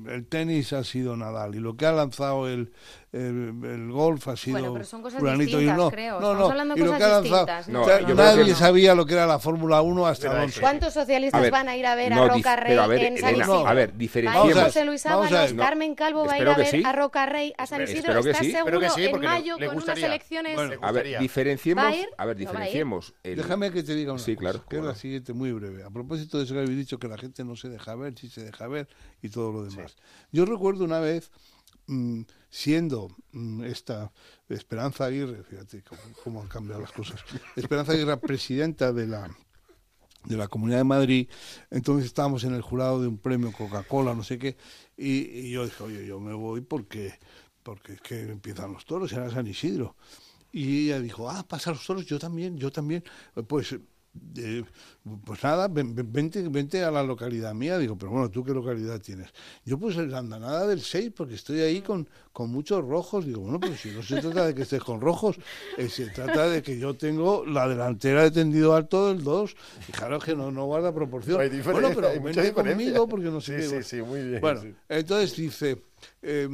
[0.05, 2.71] el- el tenis ha sido Nadal y lo que ha lanzado el,
[3.13, 4.57] el, el golf ha sido.
[4.59, 6.19] Bueno, pero son cosas y distintas, no, creo.
[6.19, 7.67] no, Estamos no, hablando de y lo cosas que ha lanzado- distintas.
[7.69, 10.59] No, o sea, yo nadie que sabía lo que era la Fórmula 1 hasta Alonso.
[10.61, 12.87] ¿Cuántos socialistas A ver, van a ir a ver no, a Roca Rey pero a
[12.87, 13.67] ver, en San Elena, Isidro?
[13.67, 14.63] a ver, diferenciemos.
[14.63, 15.53] José Luis Ábalos.
[15.53, 16.83] Carmen Calvo va a ir a ver sí.
[16.85, 18.23] a Roca Rey a San Espero Isidro.
[18.23, 18.51] que ¿Estás sí.
[18.51, 20.55] seguro sí, en mayo con unas elecciones?
[20.55, 21.83] Bueno, Le A ver, diferenciemos.
[22.01, 22.09] ¿Va a ir?
[22.17, 23.13] A ver, diferenciemos.
[23.23, 25.83] el- Déjame que te diga una Sí, cosa, claro, que es la siguiente, muy breve.
[25.83, 28.29] A propósito de eso que habéis dicho, que la gente no se deja ver, sí
[28.29, 28.87] se deja ver
[29.21, 29.95] y todo lo demás.
[30.31, 31.31] Yo recuerdo una vez,
[31.87, 34.11] mm, siendo mm, esta
[34.49, 37.19] Esperanza Aguirre, fíjate cómo, cómo han cambiado las cosas,
[37.55, 39.29] Esperanza Aguirre, presidenta de la
[40.23, 41.29] de la Comunidad de Madrid,
[41.71, 44.55] entonces estábamos en el jurado de un premio Coca-Cola, no sé qué,
[44.95, 47.15] y, y yo dije, oye, yo me voy porque,
[47.63, 49.95] porque es que empiezan los toros, era San Isidro.
[50.51, 53.03] Y ella dijo, ah, pasa los toros, yo también, yo también.
[53.47, 53.75] Pues,
[54.35, 54.63] eh,
[55.23, 57.77] pues nada, ven- ven- vente, vente a la localidad mía.
[57.77, 59.29] Digo, pero bueno, ¿tú qué localidad tienes?
[59.63, 63.25] Yo pues en la andanada del 6, porque estoy ahí con, con muchos rojos.
[63.25, 65.37] Digo, bueno, pues si no se trata de que estés con rojos,
[65.77, 69.55] eh, se trata de que yo tengo la delantera de tendido alto del 2.
[69.87, 71.37] Y claro que no, no guarda proporción.
[71.49, 73.81] No bueno, pero vente conmigo porque no sé Sí, qué.
[73.83, 74.75] sí, sí, muy bien, Bueno, sí.
[74.89, 75.81] entonces dice,
[76.21, 76.47] eh,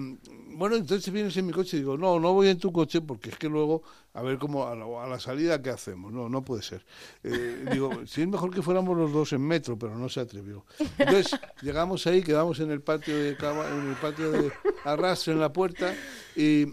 [0.49, 3.29] bueno, entonces vienes en mi coche y digo, no, no voy en tu coche porque
[3.29, 3.83] es que luego,
[4.13, 6.11] a ver cómo, a la, a la salida, ¿qué hacemos?
[6.11, 6.85] No, no puede ser.
[7.23, 10.65] Eh, digo, si es mejor que fuéramos los dos en metro, pero no se atrevió.
[10.97, 14.51] Entonces llegamos ahí, quedamos en el patio de en el patio de
[14.83, 15.93] arrastre en la puerta
[16.35, 16.67] y,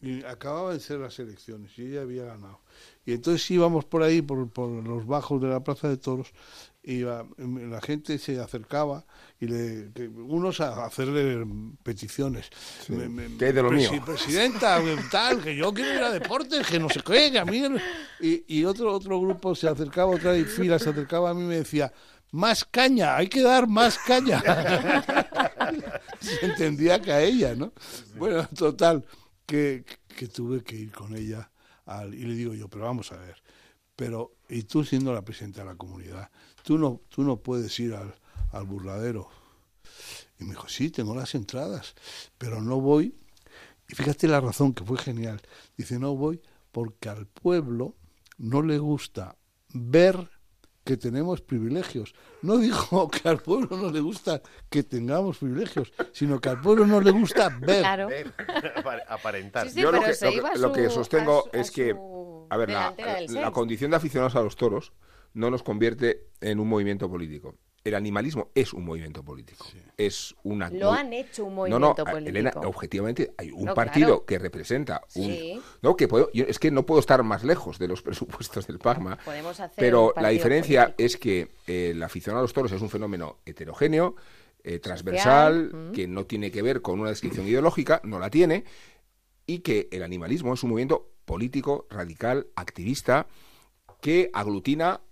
[0.00, 2.60] y acababan de ser las elecciones y ella había ganado.
[3.04, 6.32] Y entonces íbamos por ahí, por, por los bajos de la Plaza de Toros,
[6.86, 9.04] iba, la gente se acercaba
[9.40, 11.44] y le, unos a hacerle
[11.82, 12.48] peticiones.
[12.88, 14.04] Me- me- ¿Qué de lo presi- mío?
[14.04, 14.80] Presidenta,
[15.10, 17.62] tal, que yo quiero ir a deportes, que no sé qué, que a mí...
[18.20, 21.56] Y, y otro, otro grupo se acercaba, otra fila se acercaba a mí y me
[21.56, 21.92] decía,
[22.32, 24.42] más caña, hay que dar más caña.
[26.20, 27.72] se entendía que a ella, ¿no?
[28.16, 29.04] Bueno, total,
[29.44, 29.84] que,
[30.16, 31.50] que tuve que ir con ella
[31.84, 33.42] al, y le digo yo, pero vamos a ver,
[33.94, 36.30] pero y tú siendo la presidenta de la comunidad,
[36.66, 38.12] tú no, tú no puedes ir al,
[38.50, 39.28] al burladero.
[40.40, 41.94] Y me dijo, sí, tengo las entradas,
[42.38, 43.14] pero no voy.
[43.88, 45.40] Y fíjate la razón, que fue genial.
[45.76, 46.42] Dice, no voy
[46.72, 47.94] porque al pueblo
[48.36, 49.36] no le gusta
[49.72, 50.28] ver
[50.82, 52.14] que tenemos privilegios.
[52.42, 56.84] No dijo que al pueblo no le gusta que tengamos privilegios, sino que al pueblo
[56.84, 57.78] no le gusta ver.
[57.82, 58.08] Claro.
[58.08, 58.34] Ver,
[58.76, 59.68] apar- aparentar.
[59.68, 60.16] Sí, sí, Yo lo que,
[60.58, 62.92] lo lo sostengo a su- a es que, su a ver, la,
[63.28, 64.92] la condición de aficionados a los toros
[65.36, 67.54] no nos convierte en un movimiento político.
[67.84, 69.64] el animalismo es un movimiento político.
[69.96, 72.28] Es una Lo han hecho un no, movimiento no, político.
[72.30, 74.24] Elena, objetivamente hay un No, partido claro.
[74.26, 75.22] que representa un...
[75.24, 75.60] Sí.
[75.82, 78.80] No, que puedo- yo- es que no puedo estar más lejos de los presupuestos del
[78.80, 81.04] Parma, Podemos hacer pero la diferencia político.
[81.06, 84.16] es que eh, el aficionado a los toros es un fenómeno heterogéneo,
[84.64, 85.92] eh, transversal, mm.
[85.92, 88.64] que no tiene que ver con una descripción ideológica, no la tiene,
[89.46, 93.28] y que el animalismo es un movimiento político, radical, activista,
[94.00, 95.02] que aglutina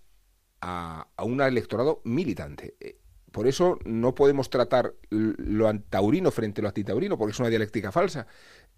[0.64, 2.74] a, un electorado militante.
[2.80, 2.96] Eh,
[3.30, 7.92] Por eso no podemos tratar lo antaurino frente a lo antitaurino, porque es una dialéctica
[7.92, 8.26] falsa.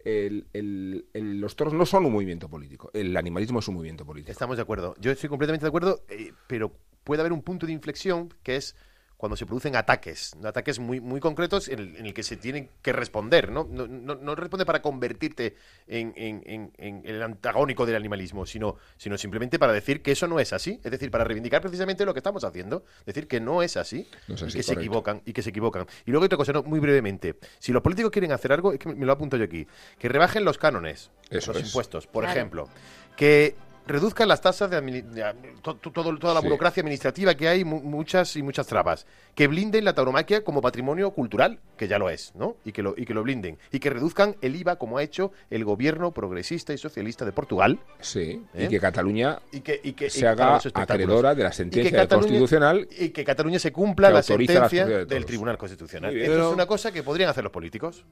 [0.05, 4.32] Los toros no son un movimiento político, el animalismo es un movimiento político.
[4.32, 4.95] Estamos de acuerdo.
[4.99, 6.72] Yo estoy completamente de acuerdo, eh, pero
[7.05, 8.74] puede haber un punto de inflexión que es
[9.16, 12.68] cuando se producen ataques, ataques muy, muy concretos en el, en el que se tienen
[12.82, 13.66] que responder, ¿no?
[13.70, 15.56] No, no, no responde para convertirte
[15.86, 20.26] en, en- en- en el antagónico del animalismo, sino, sino simplemente para decir que eso
[20.28, 23.62] no es así, es decir, para reivindicar precisamente lo que estamos haciendo, decir que no
[23.62, 25.86] es así, No es y que se equivocan, y que se equivocan.
[26.04, 28.88] Y luego otra cosa, no, muy brevemente, si los políticos quieren hacer algo, es que
[28.94, 29.66] me lo apunto yo aquí,
[29.98, 31.68] que rebajen los cánones, Eso los es.
[31.68, 32.38] impuestos, por Claro.
[32.38, 32.68] ejemplo,
[33.16, 33.56] que
[33.87, 36.47] reduzcan las tasas de, de- to- to- todo- toda la Sí.
[36.47, 41.11] burocracia administrativa que hay, mu- muchas y muchas trabas, que blinden la tauromaquia como patrimonio
[41.12, 42.57] cultural, que ya lo es, ¿no?
[42.64, 45.32] Y que lo, y que lo blinden, y que reduzcan el IVA como ha hecho
[45.51, 48.64] el gobierno progresista y socialista de Portugal, Sí, ¿Eh?
[48.64, 51.53] y que Cataluña y que, y que y se claro, haga acreedora de la Y
[51.53, 52.89] que sentencia Cataluña- Constitucional.
[52.99, 55.24] y que Cataluña se cumpla la sentencia del.
[55.26, 56.12] Tribunal Constitucional.
[56.12, 56.47] Muy Esto bien.
[56.47, 58.05] es una cosa que podrían hacer los políticos.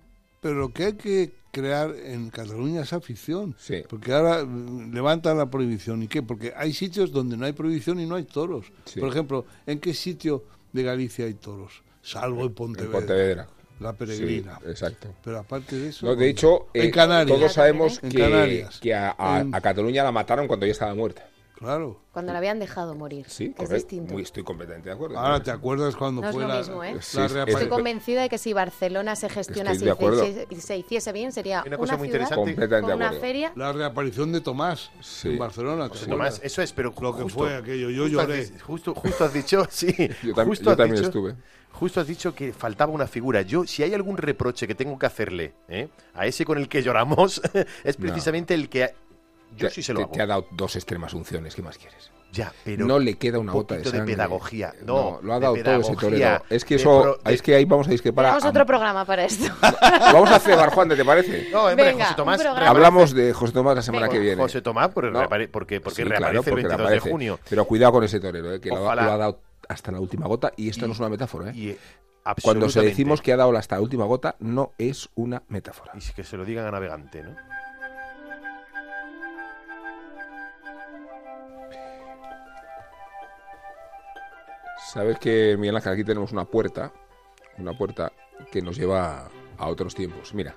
[0.45, 3.57] Pero lo que hay que crear en Cataluña es afición.
[3.59, 3.83] Sí.
[3.89, 6.03] Porque ahora mm, levantan la prohibición.
[6.03, 6.23] ¿Y qué?
[6.23, 8.67] Porque hay sitios donde no hay prohibición y no hay toros.
[8.85, 9.01] Sí.
[9.01, 11.83] Por ejemplo, ¿en qué sitio de Galicia hay toros?
[12.03, 12.93] Salvo en En Pontevedra.
[12.93, 13.49] Pontevedra.
[13.81, 14.59] La peregrina.
[14.63, 15.15] Sí, exacto.
[15.25, 16.05] Pero aparte de eso...
[16.05, 17.39] No, de hecho, en eh, Canarias.
[17.39, 21.27] todos sabemos que, a, a Cataluña la mataron cuando ya estaba muerta.
[21.57, 22.01] Claro.
[22.13, 23.27] Cuando la habían dejado morir.
[23.29, 23.75] Sí, es correcto.
[23.77, 24.13] distinto.
[24.15, 25.19] Muy- estoy completamente de acuerdo.
[25.19, 26.95] Ahora, ¿te acuerdas cuando No es fue lo la, mismo, ¿eh?
[26.97, 27.63] la Sí, es- reaparición?
[27.63, 31.33] Estoy convencida de que si Barcelona se de y se hiciese, y se hiciese bien,
[31.33, 32.51] sería una una, cosa muy ciudad interesante.
[32.55, 33.21] Completamente con de una acuerdo.
[33.27, 33.53] feria.
[33.57, 35.29] La reaparición de Tomás Sí.
[35.31, 35.89] en Barcelona.
[35.89, 38.45] Tomás, eso es, pero Lo que justo, fue aquello, yo justo has lloré.
[38.47, 39.95] di- Justo, justo has dicho, sí.
[40.23, 41.35] Yo, tam- justo yo has también dicho- estuve.
[41.73, 43.43] Justo has dicho que faltaba una figura.
[43.43, 45.89] Yo, si hay algún reproche que tengo que hacerle ¿eh?
[46.15, 47.41] a ese con el que lloramos,
[47.85, 48.03] es No.
[48.07, 48.95] precisamente el que
[49.57, 50.13] yo Te- sí se lo te, hago.
[50.13, 51.55] te ha dado dos extremas unciones.
[51.55, 52.11] ¿Qué más quieres?
[52.33, 54.73] Ya, pero no le queda una un gota de pedagogía.
[54.85, 56.43] No, lo ha dado todo ese torero.
[56.51, 58.25] Es que eso, pro- de- es que ahí vamos a discrepar.
[58.25, 59.45] Tenemos a- otro programa para esto.
[60.13, 61.49] Vamos a cebar, Juan, ¿te parece?
[61.53, 62.41] No, hombre, Venga, José Tomás.
[62.45, 64.13] Hablamos de José Tomás la semana Venga.
[64.15, 64.43] que viene.
[64.43, 65.21] José Tomás por- No.
[65.23, 67.05] reapare- porque, porque Sí, reaparece claro, porque el 22 reaparece.
[67.09, 67.39] de junio.
[67.49, 69.05] Pero cuidado con ese torero, eh, que lo, ha- Ojalá.
[69.05, 71.51] lo ha dado hasta la última gota y esto Y- no es una metáfora.
[71.51, 71.55] ¿eh?
[71.55, 71.79] Y, eh,
[72.43, 75.93] Cuando se decimos que ha dado hasta la última gota, no es una metáfora.
[75.95, 77.37] Y que se lo digan a Navegante, ¿no?
[84.85, 86.93] Sabes que, Miguel aquí tenemos una puerta,
[87.59, 88.13] una puerta
[88.53, 90.35] que nos lleva a otros tiempos.
[90.35, 90.55] Mira.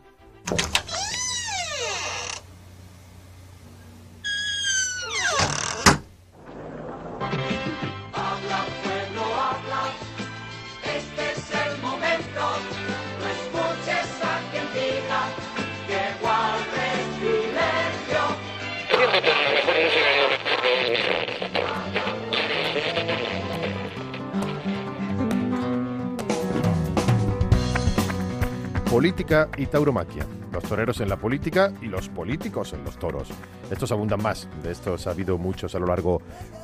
[29.58, 30.26] Y tauromaquia.
[30.52, 33.30] Los toreros en la política y los políticos en los toros.
[33.70, 34.48] Estos abundan más.
[34.64, 36.22] De estos ha habido muchos a lo largo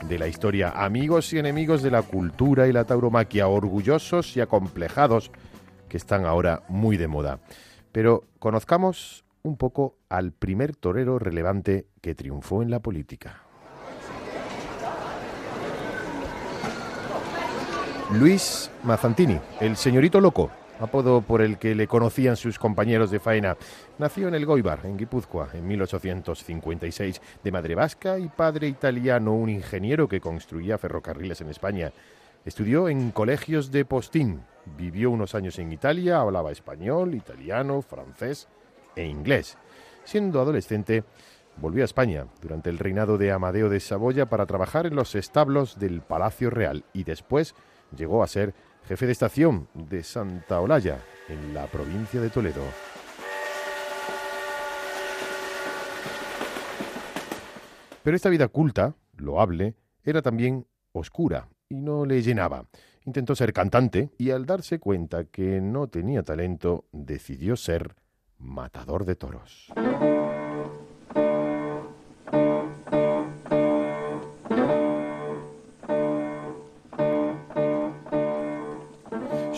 [0.08, 0.70] de la historia.
[0.70, 5.32] Amigos y enemigos de la cultura y la tauromaquia, orgullosos y acomplejados,
[5.90, 7.40] que están ahora muy de moda.
[7.92, 13.44] Pero conozcamos un poco al primer torero relevante que triunfó en la política.
[18.12, 20.52] Luis Mazzantini, el señorito loco,
[20.84, 23.58] apodo por el que le conocían sus compañeros de faena.
[23.98, 29.50] Nació en el Goibar, en Guipúzcoa, en 1856, de madre vasca y padre italiano, un
[29.50, 31.92] ingeniero que construía ferrocarriles en España.
[32.46, 34.44] Estudió en colegios de postín,
[34.78, 38.50] vivió unos años en Italia, hablaba español, italiano, francés
[38.96, 39.58] e inglés.
[40.04, 41.06] Siendo adolescente,
[41.56, 45.80] volvió a España durante el reinado de Amadeo de Saboya para trabajar en los establos
[45.80, 47.56] del Palacio Real y después
[47.96, 48.54] llegó a ser
[48.88, 52.64] jefe de estación de Santa Olalla, en la provincia de Toledo.
[58.04, 62.66] Pero esta vida culta, loable, era también oscura y no le llenaba.
[63.06, 67.96] Intentó ser cantante y al darse cuenta que no tenía talento, decidió ser
[68.38, 69.72] matador de toros.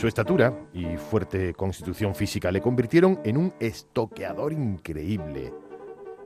[0.06, 5.52] Su estatura y fuerte constitución física le convirtieron en un estoqueador increíble.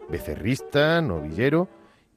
[0.09, 1.69] Becerrista, novillero,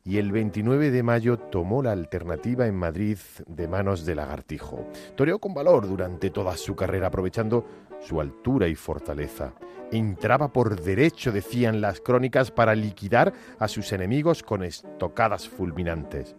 [0.04, 4.88] y el 29 de mayo tomó la alternativa en Madrid de manos de Lagartijo.
[5.14, 7.64] Toreó con valor durante toda su carrera, aprovechando
[8.00, 9.52] su altura y fortaleza.
[9.92, 16.34] Entraba por derecho, decían las crónicas, para liquidar a sus enemigos con estocadas fulminantes.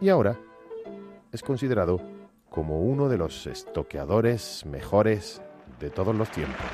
[0.00, 0.38] Y ahora
[1.32, 2.21] es considerado
[2.52, 5.42] como uno de los estoqueadores mejores
[5.80, 6.66] de todos los tiempos.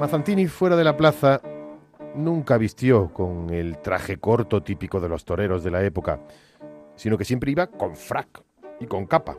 [0.00, 1.40] Mazantini fuera de la plaza
[2.16, 6.20] nunca vistió con el traje corto típico de los toreros de la época,
[6.96, 8.42] sino que siempre iba con frac
[8.80, 9.38] y con capa,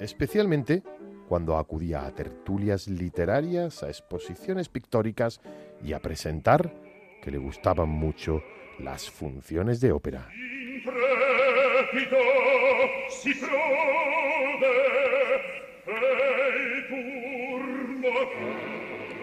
[0.00, 0.82] especialmente
[1.28, 5.40] cuando acudía a tertulias literarias, a exposiciones pictóricas
[5.82, 6.74] y a presentar,
[7.22, 8.42] que le gustaban mucho,
[8.78, 10.28] las funciones de ópera.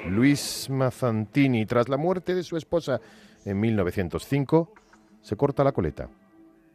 [0.07, 2.99] Luis Mazzantini, tras la muerte de su esposa
[3.45, 4.73] en 1905,
[5.21, 6.09] se corta la coleta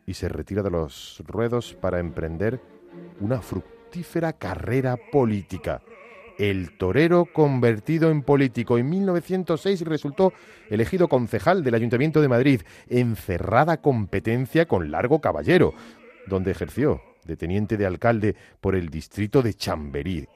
[0.07, 2.61] y se retira de los ruedos para emprender
[3.21, 5.83] una fructífera carrera política.
[6.39, 10.33] El torero convertido en político en 1906 resultó
[10.69, 15.75] elegido concejal del Ayuntamiento de Madrid, en cerrada competencia con Largo Caballero,
[16.27, 20.27] donde ejerció de teniente de alcalde por el distrito de Chamberí,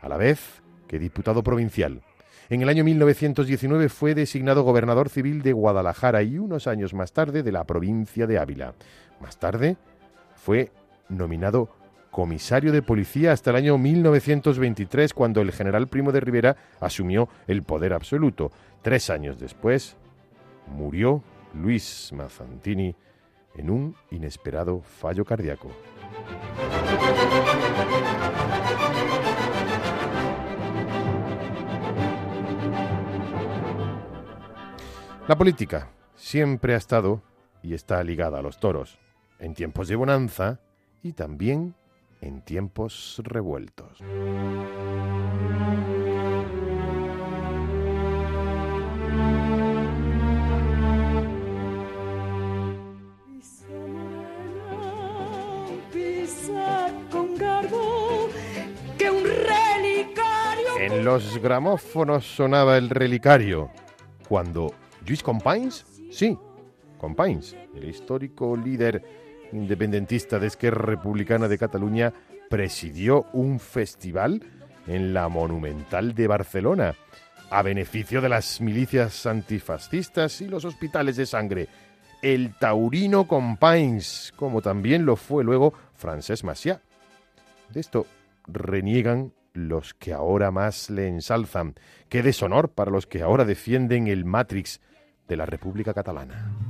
[0.00, 2.02] a la vez que diputado provincial.
[2.50, 7.42] En el año 1919 fue designado gobernador civil de Guadalajara y unos años más tarde
[7.42, 8.74] de la provincia de Ávila.
[9.20, 9.76] Más tarde
[10.36, 10.72] fue
[11.08, 11.68] nominado
[12.18, 17.62] comisario de policía hasta el año 1923, cuando el general Primo de Rivera asumió el
[17.62, 18.50] poder absoluto.
[18.82, 19.96] Tres años después
[20.66, 21.22] murió
[21.54, 22.96] Luis Mazzantini
[23.54, 25.70] en un inesperado fallo cardíaco.
[35.28, 37.22] La política siempre ha estado
[37.62, 38.98] y está ligada a los toros,
[39.38, 40.58] en tiempos de bonanza
[41.00, 41.76] y también
[42.20, 44.00] en tiempos revueltos.
[60.80, 63.70] En los gramófonos sonaba el relicario,
[64.28, 64.72] cuando
[65.06, 66.36] Luis Companys, sí,
[66.98, 72.12] Companys, el histórico líder independentista de Esquerra Republicana de Cataluña,
[72.48, 74.42] presidió un festival
[74.86, 76.94] en la Monumental de Barcelona,
[77.50, 81.68] a beneficio de las milicias antifascistas y los hospitales de sangre.
[82.22, 86.80] El Taurino Companys, como también lo fue luego Francesc Macià.
[87.70, 88.06] De esto
[88.46, 91.74] reniegan los que ahora más le ensalzan.
[92.08, 94.80] Qué deshonor para los que ahora defienden el Matrix
[95.26, 96.67] de la República Catalana.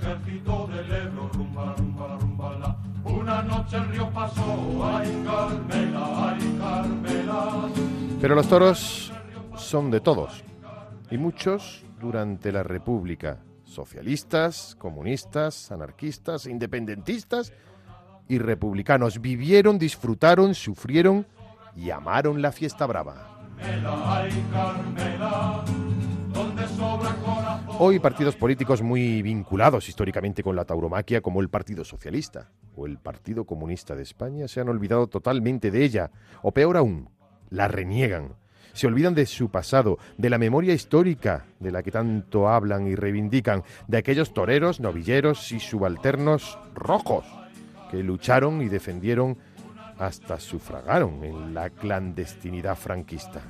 [0.00, 2.76] Ejército del Ebro, rumba rumba la rumba la.
[3.04, 7.68] Una noche el río pasó, ay Carmela, ay Carmela.
[8.20, 9.12] Pero los toros
[9.56, 10.42] son de todos,
[11.10, 17.52] y muchos durante la República, socialistas, comunistas, anarquistas, independentistas
[18.28, 21.26] y republicanos, vivieron, disfrutaron, sufrieron
[21.76, 23.38] y amaron la fiesta brava.
[27.80, 32.98] Hoy partidos políticos muy vinculados históricamente con la tauromaquia como el Partido Socialista o el
[32.98, 36.10] Partido Comunista de España se han olvidado totalmente de ella,
[36.42, 37.08] o peor aún,
[37.50, 38.34] la reniegan.
[38.72, 42.96] Se olvidan de su pasado, de la memoria histórica de la que tanto hablan y
[42.96, 47.26] reivindican, de aquellos toreros, novilleros y subalternos rojos
[47.92, 49.38] que lucharon y defendieron
[49.98, 53.40] hasta sufragaron en la clandestinidad franquista.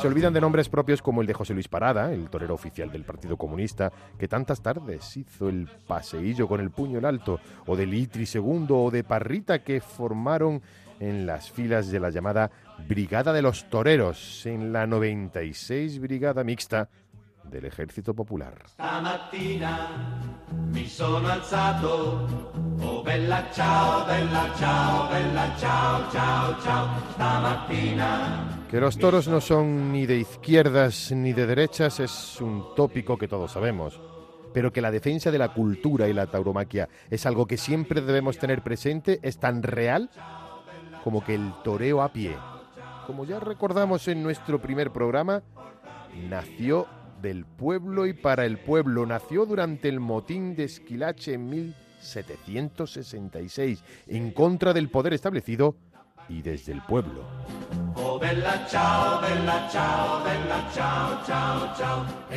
[0.00, 3.04] Se olvidan de nombres propios como el de José Luis Parada, el torero oficial del
[3.04, 7.86] Partido Comunista, que tantas tardes hizo el paseillo con el puño en alto, o de
[7.86, 10.62] Litri II o de Parrita, que formaron
[11.00, 12.50] en las filas de la llamada
[12.88, 16.88] Brigada de los Toreros, en la 96 Brigada Mixta
[17.50, 18.54] del Ejército Popular.
[20.72, 22.26] mi sono alzato,
[22.82, 28.64] oh bella ciao, bella ciao, bella ciao, ciao, ciao, stamattina.
[28.70, 33.28] Que los toros no son ni de izquierdas ni de derechas es un tópico que
[33.28, 34.00] todos sabemos,
[34.52, 38.38] pero que la defensa de la cultura y la tauromaquia es algo que siempre debemos
[38.38, 40.10] tener presente, es tan real
[41.04, 42.36] como que el toreo a pie,
[43.06, 45.42] como ya recordamos en nuestro primer programa,
[46.28, 46.86] nació
[47.24, 54.30] del pueblo y para el pueblo, nació durante el motín de Esquilache en 1766, en
[54.32, 55.74] contra del poder establecido
[56.28, 57.24] y desde el pueblo.
[57.94, 58.20] Oh.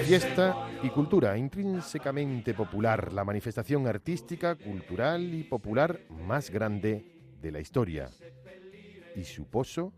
[0.05, 7.03] Fiesta y cultura intrínsecamente popular, la manifestación artística, cultural y popular más grande
[7.41, 8.09] de la historia.
[9.17, 9.91] Y su pozo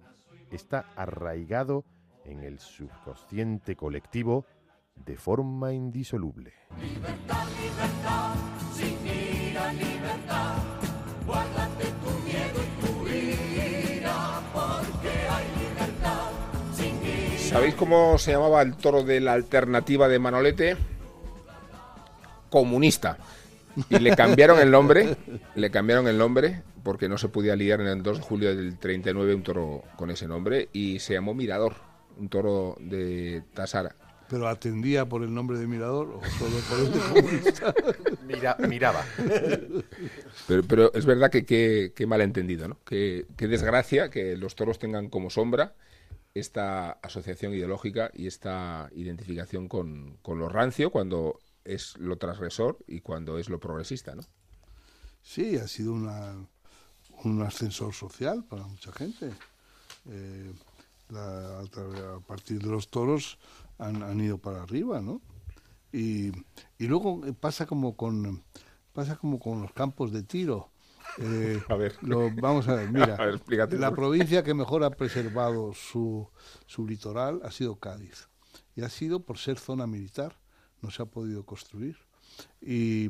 [0.49, 1.85] está arraigado
[2.25, 4.47] en el subconsciente colectivo
[5.05, 6.53] de forma indisoluble.
[6.81, 8.35] Libertad, libertad,
[8.73, 10.57] sin ira, libertad.
[11.25, 16.29] Guárdate tu miedo y tu ira, porque hay libertad,
[16.73, 17.37] sin ira.
[17.39, 20.77] ¿Sabéis cómo se llamaba el toro de la alternativa de Manolete?
[22.49, 23.17] Comunista.
[23.89, 25.15] Y le cambiaron el nombre,
[25.55, 28.77] le cambiaron el nombre porque no se podía liar en el 2 de julio del
[28.77, 31.75] 39 un toro con ese nombre y se llamó Mirador,
[32.17, 33.95] un toro de Tasara.
[34.29, 37.73] ¿Pero atendía por el nombre de Mirador o solo por el de comunista?
[38.27, 39.03] Mira, miraba.
[40.47, 41.45] Pero, pero es verdad que
[41.95, 42.77] qué malentendido, ¿no?
[42.85, 45.75] Qué, qué desgracia que los toros tengan como sombra
[46.35, 53.01] esta asociación ideológica y esta identificación con, con lo rancio cuando es lo transgresor y
[53.01, 54.21] cuando es lo progresista, ¿no?
[55.23, 56.35] Sí, ha sido una,
[57.23, 59.31] un ascensor social para mucha gente.
[60.09, 60.51] Eh,
[61.09, 63.39] la- a partir de los toros
[63.79, 65.21] han, han ido para arriba, ¿no?
[65.91, 66.27] Y,
[66.77, 68.43] y luego eh, pasa como con
[68.93, 70.69] pasa como con los campos de tiro.
[71.21, 71.97] Eh, A ver.
[72.01, 73.41] lo- vamos a ver, mira, A ver,
[73.79, 76.29] la provincia que mejor ha preservado su,
[76.67, 78.29] su litoral ha sido Cádiz.
[78.75, 80.37] Y ha sido por ser zona militar,
[80.81, 81.97] no se ha podido construir.
[82.61, 83.09] Y,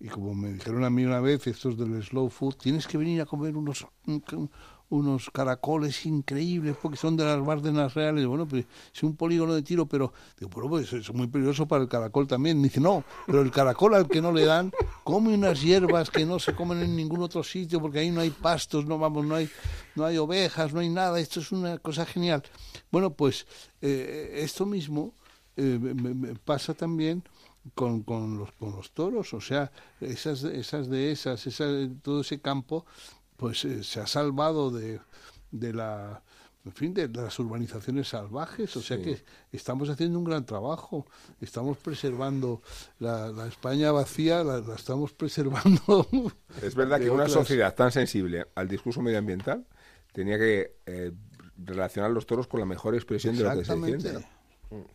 [0.00, 3.20] y como me dijeron a mí una vez, estos del slow food, tienes que venir
[3.20, 4.50] a comer unos, un-
[4.88, 8.26] unos caracoles increíbles porque son de las Bárdenas reales.
[8.26, 11.82] Bueno, pues es un polígono de tiro, pero digo, pero pues, es muy peligroso para
[11.82, 12.60] el caracol también.
[12.60, 14.72] Dice, no, pero el caracol al que no le dan
[15.04, 18.30] come unas hierbas que no se comen en ningún otro sitio porque ahí no hay
[18.30, 19.48] pastos, no vamos, no hay,
[19.94, 21.20] no hay ovejas, no hay nada.
[21.20, 22.42] Esto es una cosa genial.
[22.90, 23.46] Bueno, pues
[23.82, 25.14] eh, esto mismo
[25.56, 25.78] eh,
[26.44, 27.22] pasa también
[27.74, 32.40] con, con, los, con los toros, o sea, esas, esas de esas, esa- todo ese
[32.40, 32.86] campo,
[33.36, 35.00] pues eh, se ha salvado de,
[35.50, 36.22] de la
[36.62, 39.02] en fin, de las urbanizaciones salvajes, o sea Sí.
[39.02, 41.06] que estamos haciendo un gran trabajo,
[41.40, 42.60] estamos preservando
[42.98, 46.06] la, la España vacía, la, la estamos preservando.
[46.62, 49.64] Es verdad que una sociedad tan sensible al discurso medioambiental
[50.12, 51.12] tenía que eh,
[51.56, 54.10] relacionar los toros con la mejor expresión de lo que se Exactamente.
[54.10, 54.28] siente.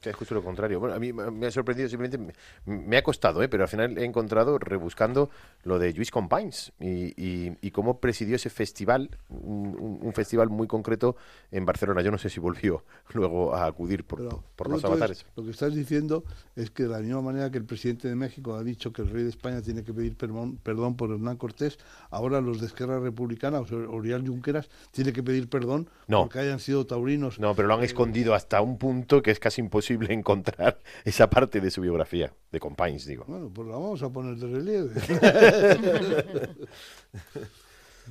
[0.04, 0.80] Es justo lo contrario.
[0.80, 2.34] Bueno, a mí me ha sorprendido, simplemente
[2.66, 3.50] me, me ha costado, ¿eh?
[3.50, 5.30] pero al final he encontrado, rebuscando,
[5.64, 10.68] lo de Luis Companys y, y, y cómo presidió ese festival, un, un- festival muy
[10.68, 11.16] concreto
[11.52, 12.02] en Barcelona.
[12.02, 15.26] Yo no sé si volvió luego a acudir por, Pero, por los avatares.
[15.36, 16.24] Lo que estás diciendo
[16.56, 19.10] es que de la misma manera que el presidente de México ha dicho que el
[19.10, 21.78] rey de España tiene que pedir perdón, perdón por Hernán Cortés,
[22.12, 26.22] ahora los de Esquerra Republicana, o sea, Oriol Junqueras, tiene que pedir perdón No.
[26.22, 27.40] porque hayan sido taurinos.
[27.40, 31.60] No, pero lo han escondido hasta un punto que es casi imposible encontrar esa parte
[31.62, 33.26] de su biografía, de Companys, digo.
[33.28, 34.92] Bueno, pues la vamos a poner de relieve.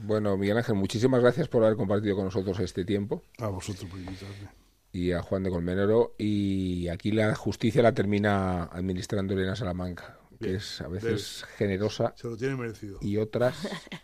[0.02, 4.00] Bueno, Miguel Ángel, muchísimas gracias por haber compartido con nosotros este tiempo a vosotros por
[4.00, 4.48] invitarme.
[4.90, 6.16] y a Juan de Colmenero.
[6.18, 12.26] Y aquí la justicia la termina administrando Elena Salamanca, que es a veces generosa Se
[12.26, 12.98] lo tiene merecido.
[13.00, 13.54] y otras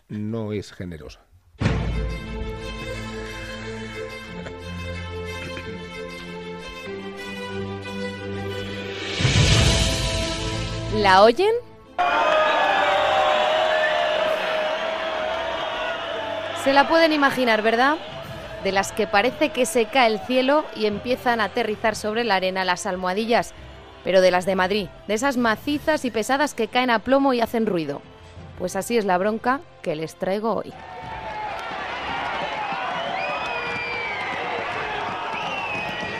[0.07, 1.25] no es generosa.
[11.01, 11.55] ¿La oyen?
[16.63, 17.97] Se la pueden imaginar, ¿verdad?
[18.63, 22.35] De las que parece que se cae el cielo y empiezan a aterrizar sobre la
[22.35, 23.55] arena las almohadillas,
[24.03, 27.41] pero de las de Madrid, de esas macizas y pesadas que caen a plomo y
[27.41, 28.03] hacen ruido.
[28.59, 30.71] Pues así es la bronca que les traigo hoy.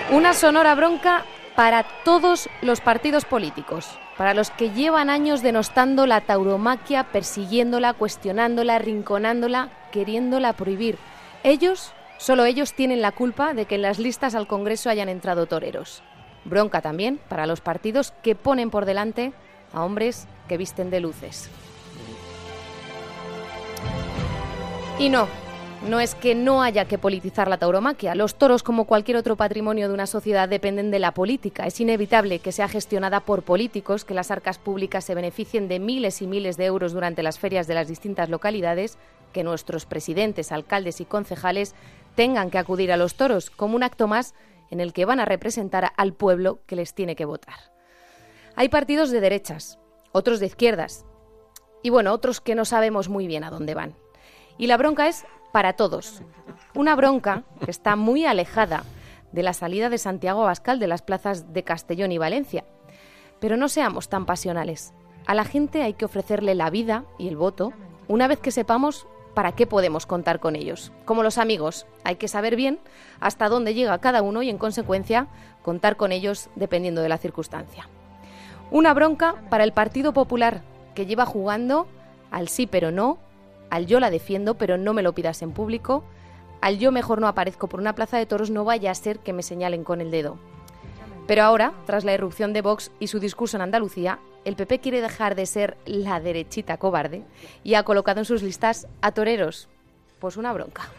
[0.10, 1.24] Una sonora bronca
[1.56, 3.88] para todos los partidos políticos,
[4.22, 11.00] para los que llevan años denostando la tauromaquia, persiguiéndola, cuestionándola, rinconándola, queriéndola prohibir.
[11.44, 15.48] Ellos, solo ellos tienen la culpa de que en las listas al Congreso hayan entrado
[15.48, 16.04] toreros.
[16.46, 19.34] Bronca también para los partidos que ponen por delante
[19.74, 21.50] a hombres que visten de luces.
[25.00, 25.28] Y no,
[25.88, 28.14] no es que no haya que politizar la tauromaquia.
[28.14, 31.66] Los toros, como cualquier otro patrimonio de una sociedad, dependen de la política.
[31.66, 36.22] Es inevitable que sea gestionada por políticos, que las arcas públicas se beneficien de miles
[36.22, 38.98] y miles de euros durante las ferias de las distintas localidades
[39.34, 41.74] que nuestros presidentes, alcaldes y concejales
[42.16, 44.36] tengan que acudir a los toros como un acto más
[44.70, 47.56] en el que van a representar al pueblo que les tiene que votar.
[48.56, 49.80] Hay partidos de derechas,
[50.12, 51.06] otros de izquierdas
[51.82, 53.96] y bueno, otros que no sabemos muy bien a dónde van.
[54.58, 56.22] Y la bronca es para todos.
[56.76, 58.84] Una bronca que está muy alejada
[59.32, 62.66] de la salida de Santiago Abascal de las plazas de Castellón y Valencia.
[63.40, 64.94] Pero no seamos tan pasionales.
[65.26, 67.74] A la gente hay que ofrecerle la vida y el voto
[68.08, 70.92] una vez que sepamos para qué podemos contar con ellos.
[71.06, 72.80] Como los amigos, hay que saber bien
[73.20, 75.28] hasta dónde llega cada uno y en consecuencia
[75.62, 77.88] contar con ellos dependiendo de la circunstancia.
[78.72, 80.62] Una bronca para el Partido Popular
[80.96, 81.88] que lleva jugando
[82.32, 83.18] al sí pero no,
[83.72, 86.04] al yo la defiendo pero no me lo pidas en público,
[86.62, 89.34] al yo mejor no aparezco por una plaza de toros no vaya a ser que
[89.34, 90.38] me señalen con el dedo.
[91.26, 95.02] Pero ahora, tras la irrupción de Vox y su discurso en Andalucía, el PP quiere
[95.02, 97.24] dejar de ser la derechita cobarde
[97.64, 99.68] y ha colocado en sus listas a toreros.
[100.20, 100.90] Pues una bronca.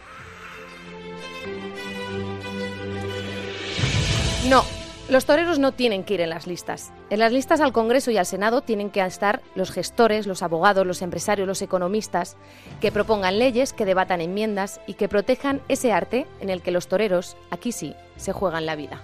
[4.48, 4.64] No,
[5.12, 6.90] los toreros no tienen que ir en las listas.
[7.10, 10.86] En las listas al Congreso y al Senado tienen que estar los gestores, los abogados,
[10.86, 12.36] los empresarios, los economistas,
[12.80, 16.88] que propongan leyes, que debatan enmiendas y que protejan ese arte en el que los
[16.88, 19.02] toreros, aquí sí, se juegan la vida.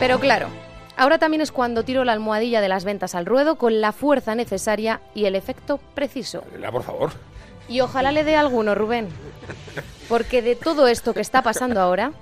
[0.00, 0.48] Pero claro,
[0.96, 4.34] ahora también es cuando tiro la almohadilla de las ventas al ruedo con la fuerza
[4.34, 6.42] necesaria y el efecto preciso.
[6.58, 7.12] La, por favor.
[7.68, 9.08] Y ojalá le dé alguno, Rubén.
[10.08, 12.12] Porque de todo esto que está pasando ahora,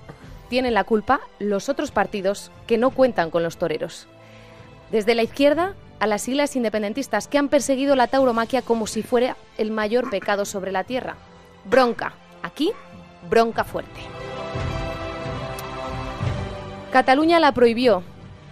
[0.52, 4.06] tienen la culpa los otros partidos que no cuentan con los toreros.
[4.90, 9.38] Desde la izquierda a las siglas independentistas que han perseguido la tauromaquia como si fuera
[9.56, 11.16] el mayor pecado sobre la tierra.
[11.64, 12.12] Bronca.
[12.42, 12.70] Aquí,
[13.30, 13.98] bronca fuerte.
[16.92, 18.02] Cataluña la prohibió,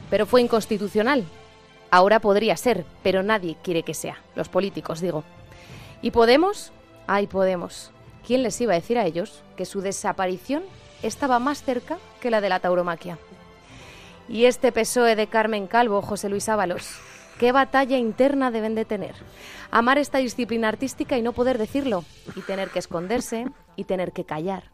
[0.08, 1.26] pero fue inconstitucional.
[1.90, 4.22] Ahora podría ser, pero nadie quiere que sea.
[4.34, 5.22] Los políticos, digo.
[6.00, 6.72] ¿Y Podemos?
[7.06, 7.90] Ay, Podemos.
[8.26, 10.62] ¿Quién les iba a decir a ellos que su desaparición
[11.02, 13.18] estaba más cerca que la de la tauromaquia?
[14.28, 16.98] Y este PSOE de Carmen Calvo, José Luis Ábalos,
[17.38, 19.14] ¿qué batalla interna deben de tener?
[19.70, 22.04] Amar esta disciplina artística y no poder decirlo,
[22.36, 23.46] y tener que esconderse
[23.76, 24.70] y tener que callar.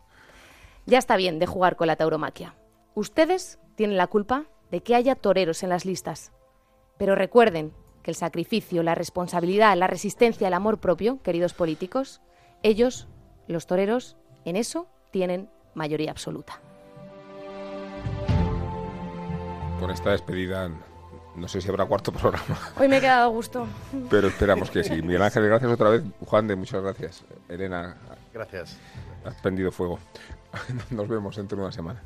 [0.85, 2.55] Ya está bien de jugar con la tauromaquia.
[2.95, 6.33] Ustedes tienen la culpa de que haya toreros en las listas.
[6.99, 7.73] Pero recuerden
[8.03, 12.21] que el sacrificio, la responsabilidad, la resistencia, el amor propio, queridos políticos,
[12.63, 13.09] ellos,
[13.49, 16.61] los toreros, en eso tienen mayoría absoluta.
[19.79, 20.71] Con esta despedida,
[21.37, 22.59] no sé si habrá cuarto programa.
[22.79, 23.67] Hoy me he quedado a gusto.
[24.11, 25.03] Pero esperamos que sí.
[25.03, 26.03] Miguel Ángel, gracias otra vez.
[26.25, 27.25] Juan de, muchas gracias.
[27.49, 27.97] Elena.
[28.33, 28.77] Gracias.
[29.25, 29.99] Has prendido fuego.
[30.91, 32.03] Nos vemos dentro de una semana.